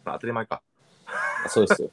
[0.03, 0.61] まあ、当たり前か。
[1.47, 1.89] そうですよ。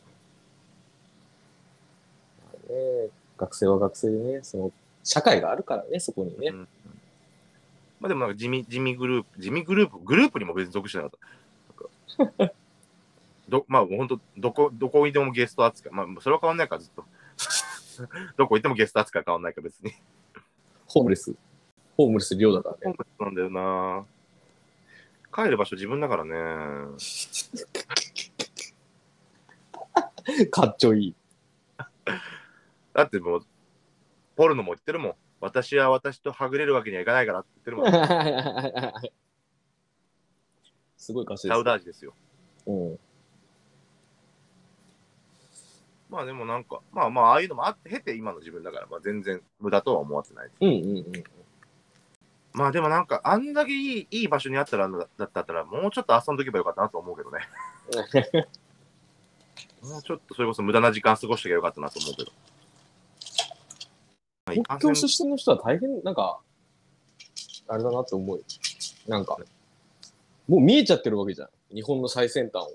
[2.45, 4.73] ま あね、学生は学生でね、その、
[5.05, 6.53] 社会があるからね、そこにねう。
[6.53, 6.69] ん
[8.01, 12.53] まあでもなんか地味、地味グループ、地味グループ、グループにも別に属してなかった。
[13.49, 15.93] ど まあ本当、どこ、どこにでもゲスト扱い。
[15.93, 17.05] まあそれは変わんないからずっと。
[18.37, 19.93] どこ行ってもゲスト扱い変わんないから別に。
[20.87, 21.35] ホームレス。
[21.97, 22.97] ホームレス寮だからね。
[23.19, 24.07] なんだよな
[25.35, 26.35] 帰る場所自分だからね。
[30.51, 31.15] かっちょいい。
[32.99, 33.43] だってもう、
[34.35, 35.15] ポルノも言ってるもん。
[35.41, 37.93] 私は私とはぐれるわけにはいかないからって言ってるもん。
[40.99, 42.13] すごい歌詞ですサウダージですよ。
[42.67, 42.99] うん。
[46.11, 50.57] まあでもなんか、まあまあ、ああいうのもあって、経て今の自分だから、まあ全然無駄とは思ってないです。
[50.61, 51.05] うんうんうん。
[52.53, 57.39] まあでもなんか、あんだけいいいい場所にあったらだだったら、もうちょっと遊んどけばよかったなと思うけどね。
[59.83, 62.33] もうちょっとそれこそ無駄な時間過ごしてけばよかったなと思うけど。
[64.49, 66.41] まあいか東んせん京出身の人は大変、なんか、
[67.69, 68.43] あれだなって思うよ。
[69.07, 69.39] なんか、
[70.47, 71.49] もう見えちゃってるわけじゃん。
[71.75, 72.71] 日本の最先端を。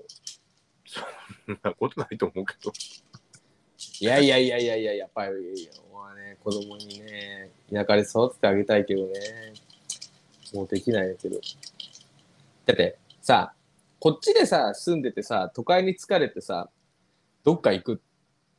[0.86, 2.72] そんなことないと思うけど。
[4.00, 9.12] いやいやいやいやいや、やっぱり、ね、子供にね、田舎で育ててあげたいけどね、
[10.52, 11.40] もうできないけど。
[12.66, 13.52] だってさ、
[13.98, 16.68] こっちでさ、住んでてさ、都会に疲れてさ、
[17.42, 17.98] どっか行くっ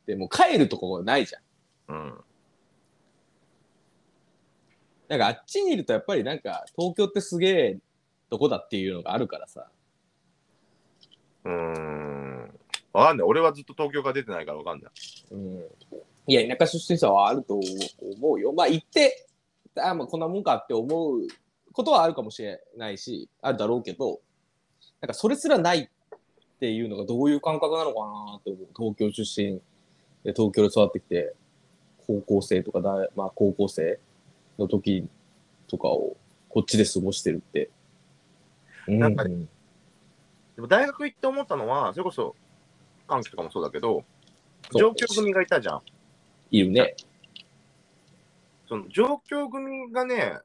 [0.06, 1.95] て、もう帰るとこないじゃん。
[1.95, 2.23] うん。
[5.07, 7.77] なんかあっちにいるとやっぱりなんか東京ってすげえ
[8.29, 9.67] とこだっていうのがあるからさ。
[11.43, 12.59] うーん。
[12.91, 13.27] わかんない。
[13.27, 14.91] 俺はずっと東京から出てないからわかんない。
[15.31, 15.63] うん。
[16.27, 17.59] いや、田舎出身者はあると
[18.19, 18.51] 思うよ。
[18.53, 19.27] まあ行って、
[19.77, 21.27] あまあこんなもんかって思う
[21.71, 24.21] ことはあるかもしれないし、あるだろうけど、
[25.01, 25.89] なんかそれすらないっ
[26.59, 28.95] ていうのがどういう感覚なのかなって思う。
[28.95, 29.59] 東京出身
[30.23, 31.35] で東京で育ってきて、
[32.07, 33.99] 高校生とかだ、まあ高校生
[34.57, 35.07] の時
[35.67, 36.15] とかを
[36.49, 37.69] こっちで過ごしてるって。
[38.87, 39.49] なんかうん
[40.55, 42.35] でも大学行って思ったのは、それこそ、
[43.07, 44.03] 歓喜とかもそうだけど、
[44.73, 45.81] 上京組がいたじゃん。
[46.49, 46.95] いるね。
[48.67, 50.39] その上京組がね、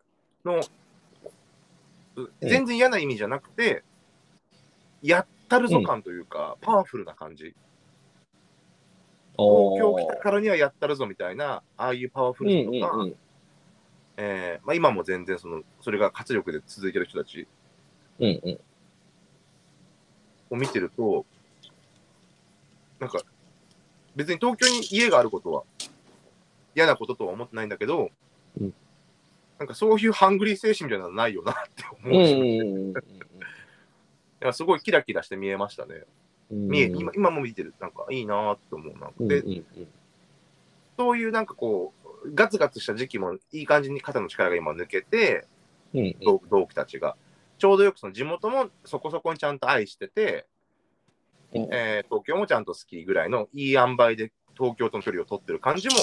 [0.44, 0.60] の、
[2.16, 3.84] う全然嫌な意味じゃなくて、
[5.00, 7.54] やったるぞ感というか、パワフルな感じ。
[9.36, 13.16] 東京来たからにはやったるぞみたいな、ああいうパワフルさとか、うんうんうん
[14.22, 17.48] えーまあ、今も全然その、それが活力で続いてる人たち
[18.18, 18.60] うんうん。
[20.50, 21.24] を見てると、
[22.98, 23.20] なんか、
[24.14, 25.62] 別に東京に家があることは
[26.74, 28.10] 嫌なこととは思ってないんだけど、
[28.60, 28.74] うん
[29.58, 32.94] なんかそういうハングリー精神みたいなのないよなって思うし、いうんうんうん
[34.40, 36.04] やすごいキラキラして見えましたね。
[36.50, 36.68] うん。
[36.68, 39.10] 見え今今も見てる、なんかいいなって思うな。
[39.18, 39.88] で、うんうんうん
[40.96, 41.99] そういうなんかこう、
[42.34, 45.46] ガツガツした時期もいい感じに肩の力が今抜けて、
[45.94, 47.16] うんうん同同期たちが。
[47.58, 50.46] ちょうどよくその地元もそこそこにちゃんと愛してて、
[51.52, 55.94] うんえー東京もちゃんと好きぐらいのいい塩梅で東京との距離を取ってる感じも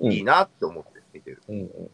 [0.00, 1.42] うんいいなって思って見てる。
[1.48, 1.90] うんうん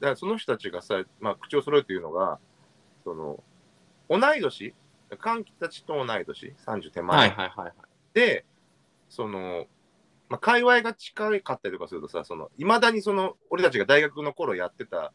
[0.00, 2.38] だからその人たちがさ、まあ、口を揃えて言うのが、
[3.04, 3.42] その、
[4.08, 4.74] 同い年、
[5.18, 7.72] 歓喜たちと同い年、30手前、はいはいはいはい。
[8.12, 8.44] で、
[9.08, 9.66] その、
[10.28, 15.12] まあ、界隈が近かったりとかするとさ、その、いまだにその、俺たちが大学の頃やってた、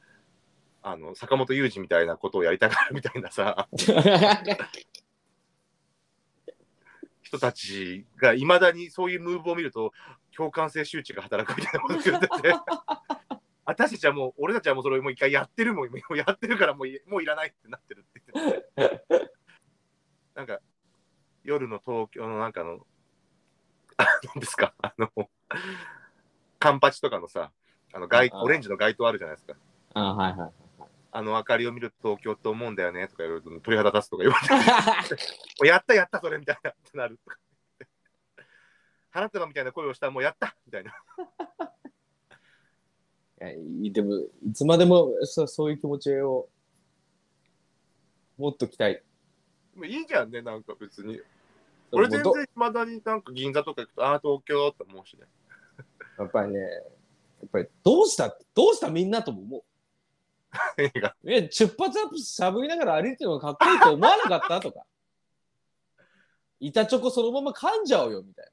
[0.82, 3.68] あの、坂本雄二みたいなことをやりたがるみたいなさ、
[7.22, 9.94] 人たちがいまだにそういうムーブを見ると、
[10.36, 12.56] 共感性周知が働くみたいなこと言ってて、
[13.64, 19.32] 私たちはもう、俺たちはもうそれをもう一回やってるもん、もうやってるからもういもういらないってなってるって言ってて。
[20.36, 20.60] なんか、
[21.44, 22.86] 夜の東京のなんかの、
[24.02, 25.10] あなんですか、 あの、
[26.60, 27.52] カンパチとかのさ、
[27.94, 29.56] あの街あオレンジの街灯あるじゃないですか。
[29.94, 30.52] あはいはい。
[31.14, 37.38] あの明かりを見ると東京って思うんだよねとか言われると鳥肌立つとか言われて、 やったやったそれみたいなってなるとか。
[39.10, 40.96] 花束みたいな声をしたらもうやったみたいな。
[43.42, 46.48] いやいいでも、いつまでもそそういう気持ちを
[48.38, 49.04] もっときたい。
[49.76, 51.22] もういいじゃんね、なんか別に。
[51.92, 55.26] 俺全然まだになんか銀座とか行くと、ああ、東京って思うしね。
[56.18, 56.68] どやっぱりね、や
[57.46, 59.64] っぱりどうしたどうしたみんなとも思う。
[60.78, 61.16] 映画。
[61.26, 64.86] え、出発アップしゃぶりながら歩いてるのがかっこいいと思わなかったとか。
[66.60, 68.52] 板チョコそのまま噛んじゃうよみたいな。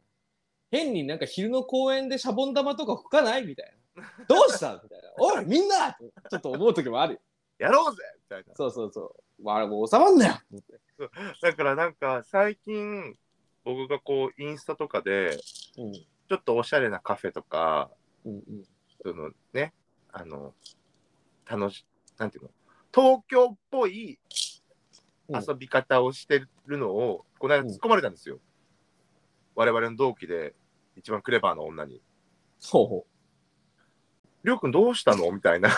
[0.70, 4.04] 変になんか昼の公園でシャボン玉とか吹かないみたいな。
[4.28, 4.80] どうした？
[4.82, 5.10] みたいな。
[5.18, 7.20] おいみんなちょっと思う時もあるよ。
[7.58, 8.54] やろうぜみたいな。
[8.54, 9.42] そうそうそう。
[9.42, 10.34] まあ、もう収まんなよ
[11.42, 13.14] だからなんか最近
[13.68, 15.38] 僕がこうインスタとかで
[15.76, 17.90] うんちょっとおしゃれなカフェとか
[18.24, 18.64] うんうん。
[19.02, 19.72] そのね
[20.12, 20.54] あの
[21.48, 22.50] 楽しなんていうの？
[22.92, 24.18] 東京っぽい
[25.28, 28.40] 遊び方をしてるのを、この間突っ込まれたんですよ、
[29.54, 30.54] 我々の同期で
[30.96, 32.02] 一番クレバーな女に
[32.64, 33.06] ほうほ
[34.42, 35.72] 「りょうくんどうしたの?」みたいなっ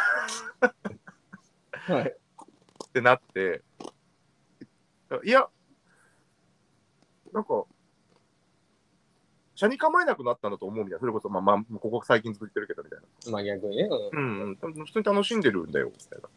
[1.88, 1.92] う。
[1.92, 2.16] はい。
[2.92, 3.62] てなって
[5.24, 5.48] いや
[7.32, 7.64] なんか
[9.60, 13.88] 車に構えなくなったんだと思うみたいなそれこそまあまあここ最近続いてるけどみたいなまあ逆にね。
[14.12, 16.28] うんうんうん、普通に楽しんでるんだよ、みたいな。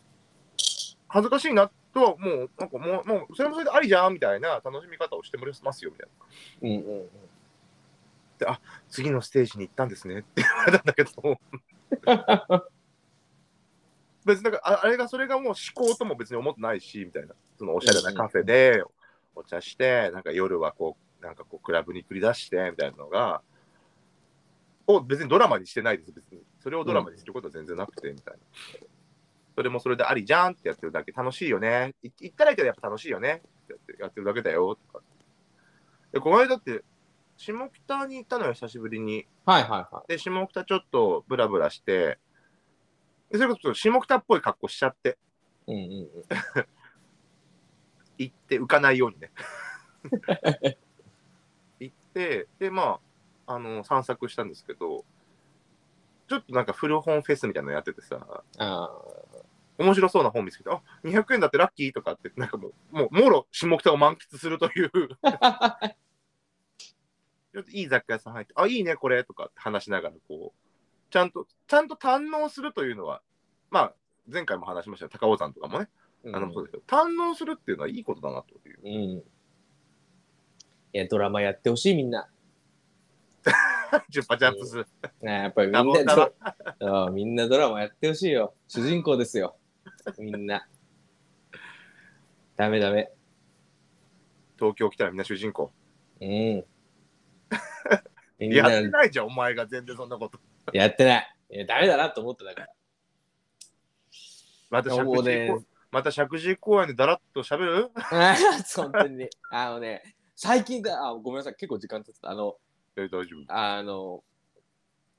[1.07, 6.09] 恥ずかしいなとは、もう、なんかもう、もうそれもそれでありじゃんみたいな楽しみ方をしてもらいますよ、みたい
[6.61, 6.69] な。
[6.69, 7.09] うんうんうん。
[8.89, 11.11] 次のステージに行ったんですねって言われたんだけど、
[14.25, 17.35] 別になんかあ、あれが、それがもう思考とも別に思ってないし、みたいな。
[17.57, 18.83] そのおしゃれなカフェで
[19.35, 23.41] お茶して、なんか夜はこう、なんかこう、クラブに繰り出して、みたいなのが、
[24.85, 26.41] を別にドラマにしてないです、別に。
[26.59, 28.39] それをドラマにすることは全然なくて、みたいな。
[29.55, 31.93] それもそれでありじゃんってやってるだけ、楽しいよね。
[32.01, 35.03] い行ったらいいけどやっぱ楽しいよねってやってやってるだけだよ、とか。
[36.11, 36.83] で、この間だって、
[37.37, 39.27] 下北に行ったのよ、久しぶりに。
[39.45, 42.19] はいはいはで、下北ちょっとブラブラして、
[43.31, 45.17] でそれこそ下北っぽい格好しちゃって、
[45.67, 45.73] い。
[45.73, 46.23] うんうんうん。
[48.17, 49.31] 行って浮かないようにね。
[52.13, 52.99] で、ま
[53.47, 55.05] あ、あの、散策したんですけど、
[56.27, 58.89] ちょっとなんか古本フェスみたいなのやっててさ、あ
[59.77, 64.91] 面白そうな本見つけて、あ200円だってラッキーとかって、なんかもう、もう、もろ下北を満喫するという、
[65.23, 65.79] あ。
[67.53, 73.21] ちょっといい雑貨屋さん入って、あ、いいね、これとかって話しながら、こう、ちゃんと、ちゃんと堪能するというのは、
[73.69, 73.93] まあ、
[74.27, 75.89] 前回も話しましたよ、高尾山とかもね、
[76.25, 78.79] あの、そうですけど、堪能するっていうのはいいことだなという。
[78.83, 79.23] うん。
[80.93, 82.29] いや、ドラマやってほしいみんな。
[84.09, 84.87] ジュッパジャンプする。
[85.21, 86.33] ねやっぱりみんなド
[86.79, 88.55] ラうんみんなドラマやってほしいよ。
[88.67, 89.57] 主人公ですよ。
[90.19, 90.67] みんな。
[92.55, 93.11] ダメダメ。
[94.57, 95.71] 東京来たらみんな主人公。
[96.21, 96.65] うん。
[98.39, 100.39] やなってないじゃん、お前が全然そんなこと。
[100.73, 101.35] やってない。
[101.51, 102.69] いやダメだなと思ってたから。
[104.69, 105.55] また石もうね
[105.91, 107.91] また石神井公園でだらっと喋る？
[107.95, 109.29] あ ー本当にね。
[109.51, 112.29] あのね、最近だ、あ、ごめんなさい、結構時間経ってた。
[112.29, 112.57] あの、
[112.97, 113.45] え大丈夫？
[113.47, 114.21] あの、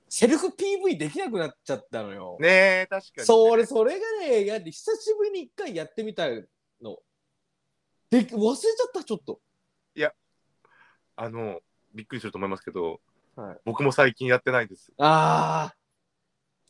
[0.07, 2.37] セルフ PV できなくなっちゃったのよ。
[2.39, 2.47] ね
[2.83, 3.25] え、確かに、ね。
[3.25, 6.99] それ、それがね、やで久しぶりに一回やってみたの。
[8.11, 9.41] で、忘れちゃった、ちょっと。
[11.17, 11.61] あの、
[11.95, 13.01] びっくりすると思いますけど、
[13.37, 14.93] はい僕も最近やってないです。
[14.99, 15.77] ああ。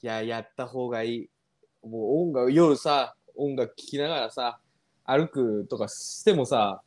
[0.00, 1.30] いや、やった方がいい。
[1.82, 4.60] もう音楽、夜さ、音楽聴きながらさ、
[5.04, 6.82] 歩くとかしてもさ、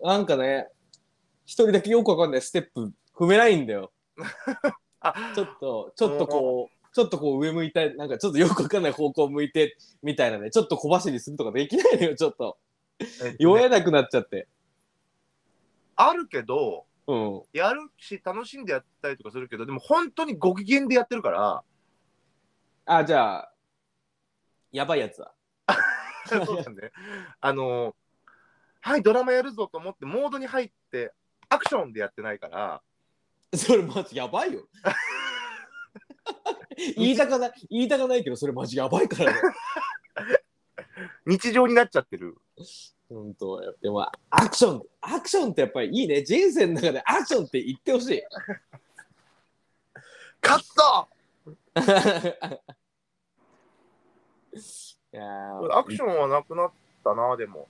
[0.00, 0.68] なんかね、
[1.44, 3.92] 一人だけよくわかんないステップ踏めないんだよ。
[5.00, 12.58] あちょっと、ちょっとこう、ちょっとこう上向いた、なんかちょっとよくわかんない方向向いて、みたいなね、ちょっと小走りするとかできないのよ、ちょっと。
[13.38, 14.48] 酔えなくなっちゃって。
[15.96, 17.42] あるけど、うん。
[17.52, 21.62] やるし、楽しんでやったりとかするけど、でも本当にご機嫌でやってるから、
[22.86, 23.52] あ、じゃあ、
[24.72, 25.34] やばいやつだ。
[26.26, 26.92] そうだね。
[27.40, 27.94] あの、
[28.80, 31.12] はい、ドラマやるぞと思って、モードに入って、
[31.54, 32.82] アクションでやってないから、
[33.56, 34.62] それマジやばいよ。
[36.96, 39.40] 言いたかない、言いたかないけど、それマジやばいからね。
[41.26, 42.36] 日常になっちゃってる。
[43.08, 46.24] 本当でも、アクション、アクションってやっぱりいいね。
[46.24, 48.20] 人生の中でアクションって言ってほしい。
[50.40, 51.08] カット
[55.12, 56.72] いやーアクションはなくなっ
[57.04, 57.68] たな、でも。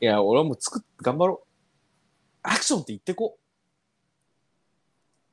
[0.00, 1.47] いや、俺はもう作っ、頑張ろう。
[2.42, 3.38] アクションって言ってこ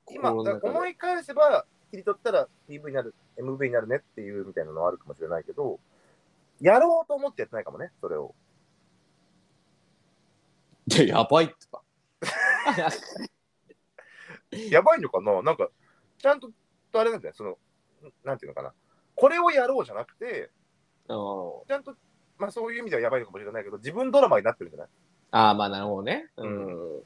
[0.07, 0.13] う。
[0.13, 5.79] 今、思い返せば、切り取ったら PV になる、MV になるねっていうみたいなのはあるかもしれないけど、
[6.61, 8.35] やろうと思ってやってないかもね、それを。
[10.87, 11.81] いや、やばいってか。
[14.69, 15.41] やばいのかな？
[15.41, 15.69] なんか、
[16.17, 16.51] ちゃんと、
[16.93, 17.57] あれなんだよ、その、
[18.23, 18.73] なんていうのかな？
[19.15, 20.51] これをやろうじゃなくて、
[21.07, 21.95] うんちゃんと、
[22.37, 24.89] まあそういう意味ではやばいのかもしれないけど、自分ドラマになってるんじゃない？
[25.35, 26.27] ああ、まあなるほどね。
[26.37, 27.03] うん。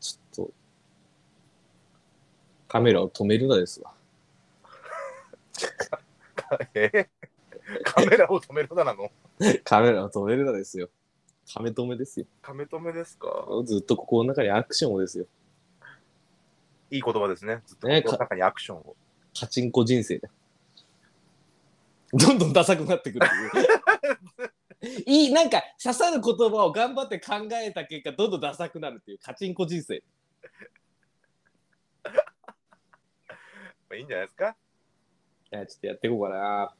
[0.00, 0.50] ちょっと、
[2.66, 3.92] カメラを止めるのですわ。
[6.72, 6.88] え？
[6.94, 7.06] ー
[7.84, 9.10] カメラを止めるななの？
[9.64, 10.88] カメラを止めるのですよ。
[11.52, 12.26] 亀止めですよ。
[12.40, 13.46] 亀止めですか？
[13.66, 15.26] ずっと心の中にアクションをですよ。
[16.90, 17.60] いい言葉ですね。
[17.66, 18.96] ずっとねこの中にアクションを。
[19.38, 20.30] カチンコ人生だ。
[22.14, 23.26] どんどんダサくなってくる
[24.82, 25.02] いう。
[25.06, 29.96] いい、なんか刺さる言葉を頑張って考えた結果、どんどんダサくなるっていうカチンコ人生。
[29.96, 30.02] い
[32.08, 32.14] ま
[33.90, 34.56] あいいんじゃないですか？
[35.50, 36.74] や、ちょっとやっていこうかな。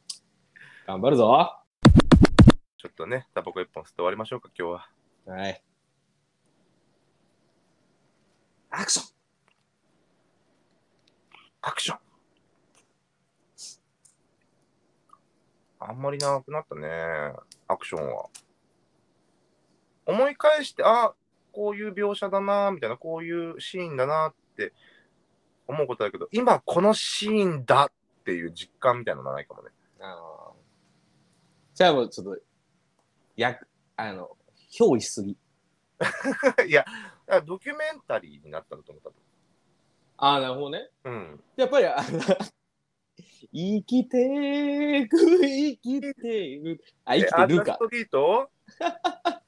[0.86, 1.58] 頑張るぞ。
[2.78, 5.36] ちょっとね、タバコ一本吸って終わりましょうか、今日は。
[5.36, 5.62] はい。
[8.70, 9.06] アクション
[11.60, 11.98] アクション
[15.78, 16.88] あんまり長くなったね、
[17.72, 18.28] アクションは。
[20.06, 21.14] 思い返して、あ
[21.52, 24.72] こういう描写だな、みたいな、こういうシーンだなって
[25.66, 29.70] 思うことだけど、今このシーンだっていう実感みたいなのはないかもね。
[30.00, 30.52] あー
[31.74, 32.42] じゃあもうちょっと、
[33.36, 33.58] や
[33.96, 34.36] あの、
[34.70, 35.36] 憑依しすぎ。
[36.68, 36.84] いや、
[37.46, 39.10] ドキュメンタリーになったんだと思った。
[40.18, 40.90] ああ、なるほどね。
[41.04, 41.44] うん。
[41.56, 42.20] やっぱり、あの
[43.52, 46.80] 生きてく、生きてく。
[47.04, 47.78] あ、生きてるかえあんなス。
[47.78, 48.50] トリート？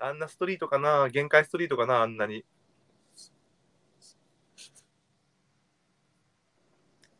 [0.00, 1.08] あんなストリートかな？
[1.08, 2.02] 限界ストリートかな？
[2.02, 2.44] あんなに。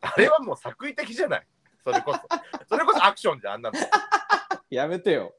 [0.01, 1.47] あれはもう作為的じゃない？
[1.85, 2.21] それこそ。
[2.69, 3.79] それこそアクションじゃん、あんなの。
[4.71, 5.35] やめてよ。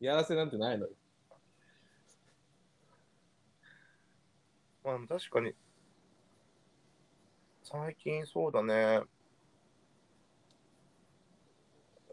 [0.00, 0.92] やらせなんてないのよ。
[4.82, 5.54] まあ、確かに。
[7.62, 9.00] 最近そうだね。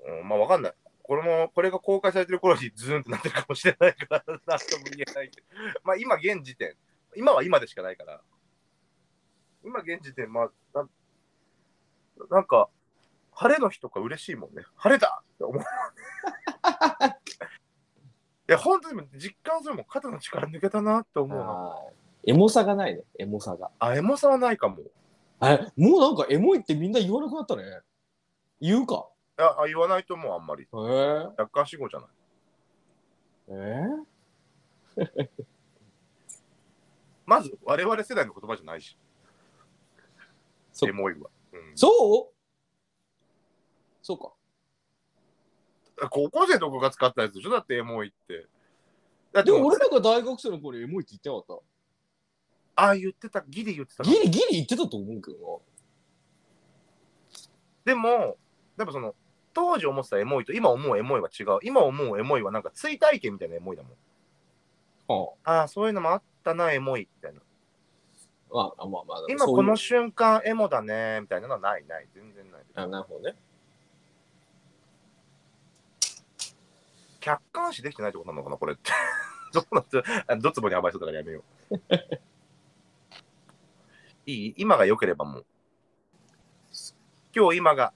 [0.06, 0.74] うん、まあわかんない。
[1.04, 5.48] これも、これが公開されてる頃にズーンとなってるかもしれないから、なんとも言えないけど。
[5.84, 6.76] まあ今現時点。
[7.16, 8.22] 今は今でしかないから。
[9.64, 10.90] 今現時点、まあ、なん
[12.30, 12.70] なんか、
[13.34, 14.64] 晴れの日とか嬉しいもんね。
[14.76, 15.64] 晴れだって思う。
[15.64, 15.66] い
[18.52, 19.86] や、本当に実感するもん。
[19.86, 21.76] 肩の力抜けたなって思うな。
[22.26, 23.72] エモさがないね、エモさが。
[23.80, 24.82] あ、エモさはないかも。
[24.82, 24.92] い
[25.40, 27.64] あれ、もうなんかエモいってみんな言わなくなったね。
[28.60, 29.11] 言うか。
[29.42, 30.64] や、あ言わないと思う、あんまり。
[30.64, 30.78] へえ。
[31.38, 32.10] 若干死語じゃない。
[33.48, 35.30] えー、
[37.26, 38.98] まず、我々世代の言葉じゃないし。
[40.72, 41.30] そエモいわ。
[41.54, 41.88] うん、そ
[42.32, 42.34] う？
[44.02, 44.34] そうか。
[46.10, 47.52] 高校生とかが使ったやつでしょ？
[47.52, 48.48] だってエモいって。
[49.34, 51.64] だってでも俺らが大学生の頃エモいって言ってなかっ
[52.76, 54.10] ああ、言ってた、ギリ言ってたた。
[54.10, 55.62] ギリギリ言ってたと思うけど
[57.86, 58.38] でも、
[58.78, 59.16] でもその、
[59.54, 61.60] 当時思ってたエモいと今思うエモいは違う。
[61.64, 63.92] 今思うエモいはなんか追体験みたいなエモいだもん。
[65.44, 67.42] ああ、そういうのもあったな、エモいみたいな。
[68.54, 69.26] あ、まあまあまあ。
[69.30, 72.08] 今この瞬間エモだね、みたいなのはないない。
[72.14, 72.62] 全然ない。
[72.76, 73.36] あ、なるほどね。
[77.20, 78.92] 客観視できてないってことなのかな、これって。
[79.54, 81.80] どうなって、あドツボに暴いそうだからやめよう。
[84.26, 84.54] いい？
[84.58, 85.46] 今が良ければもう。
[87.34, 87.94] 今日今が、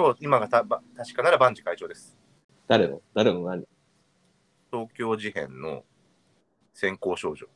[0.00, 2.16] 今日今がたば確かなら万事会長です。
[2.66, 3.66] 誰の誰の何？
[4.72, 5.84] 東京事変の
[6.72, 7.46] 先行少女。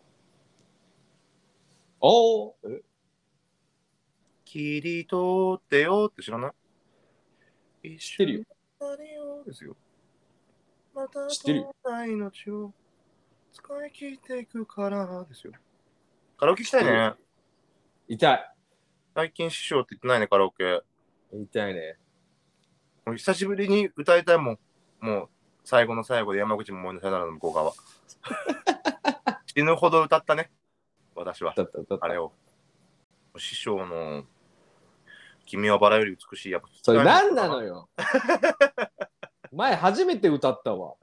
[2.01, 2.83] おおえ？
[4.45, 6.53] 切り取ってよって知らな
[7.83, 7.97] い？
[7.97, 8.45] 知ってるよ。
[9.47, 9.75] ですよ。
[10.95, 11.67] また知ってる
[12.13, 12.75] 命を
[13.55, 15.55] 使い切っていくからですよ。
[16.37, 17.15] カラオケ行きたいね。
[18.07, 18.55] 痛い。
[19.15, 20.83] 最近師匠って言ってないね、カラオケ。
[21.33, 21.97] 痛いね。
[23.07, 24.59] もう久しぶりに歌いたいもん。
[25.01, 25.29] もう
[25.65, 27.73] 最後の最後で山口百恵のさよならの向こう側。
[29.47, 30.51] 死ぬほど歌ったね。
[31.15, 31.55] 私は。
[32.01, 32.33] あれを。
[33.37, 34.25] 師匠の
[35.45, 36.51] 君はバラより美しい。
[36.51, 37.89] やっぱそれ何なのよ。
[39.53, 40.95] 前初めて歌ったわ。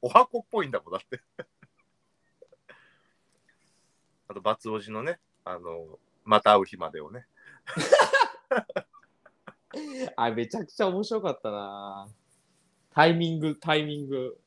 [0.00, 1.20] お箱っぽいんだもんだって。
[4.28, 7.26] あと、バツオジのね、あの、また会う日までをね。
[10.16, 12.08] あ、めちゃくちゃ面白かったな。
[12.92, 14.38] タイミング、タイミング、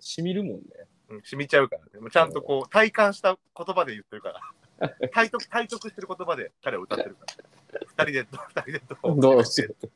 [0.00, 0.62] しみるもんね。
[1.10, 2.00] うん、染みちゃうからね。
[2.00, 4.40] もうちゃんとこう、体感した言葉で言ってるから。
[5.12, 7.80] 体得、体得してる言葉で彼は歌ってるから。
[7.86, 9.88] 二人で、二人でど どうしよう。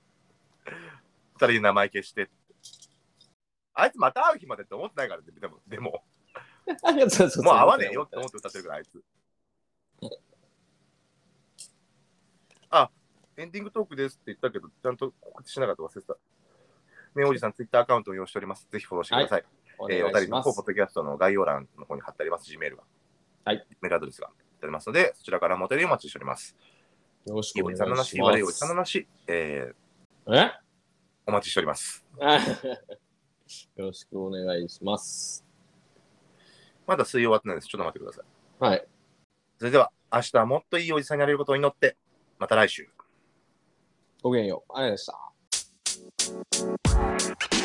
[1.34, 2.30] 二人で名前消して。
[3.74, 5.28] あいつまた会う日までって思ってないからね。
[5.38, 6.04] でも、でも、
[6.78, 9.04] そうそうそうもう会わねえよって思って歌ってるから、あいつ。
[12.70, 12.90] あ、
[13.38, 16.16] エンディングトークですって言ったけど、ちゃんと告知しなかった忘れてた。
[17.14, 18.68] ねおじさん、ツイッターアカウントを用意しております。
[18.70, 19.44] ぜひフォローしてください。
[19.78, 20.66] おえーお便りの方、ポッ。
[20.66, 22.82] ドキャストの概要欄の方に貼ってあります、Gmail が。
[23.44, 23.64] はい。
[23.80, 26.56] メールアドレスが貼ってありますので、そちらからお便りお待ちしております。
[27.26, 28.98] いいおよろしくお願いじさんの話、おじさんのす。
[28.98, 30.52] 話、えーえ？
[31.26, 32.04] お待ちしております。
[32.20, 32.34] あ
[33.76, 35.44] よろしくお願いします。
[36.86, 37.68] まだ水曜終わってないです。
[37.68, 38.64] ちょっと待ってください。
[38.64, 38.86] はい。
[39.58, 41.96] それでは、明日はもっといいおじさんになれることを祈って、
[42.38, 42.88] また来週。
[44.22, 47.57] ごきげんよう。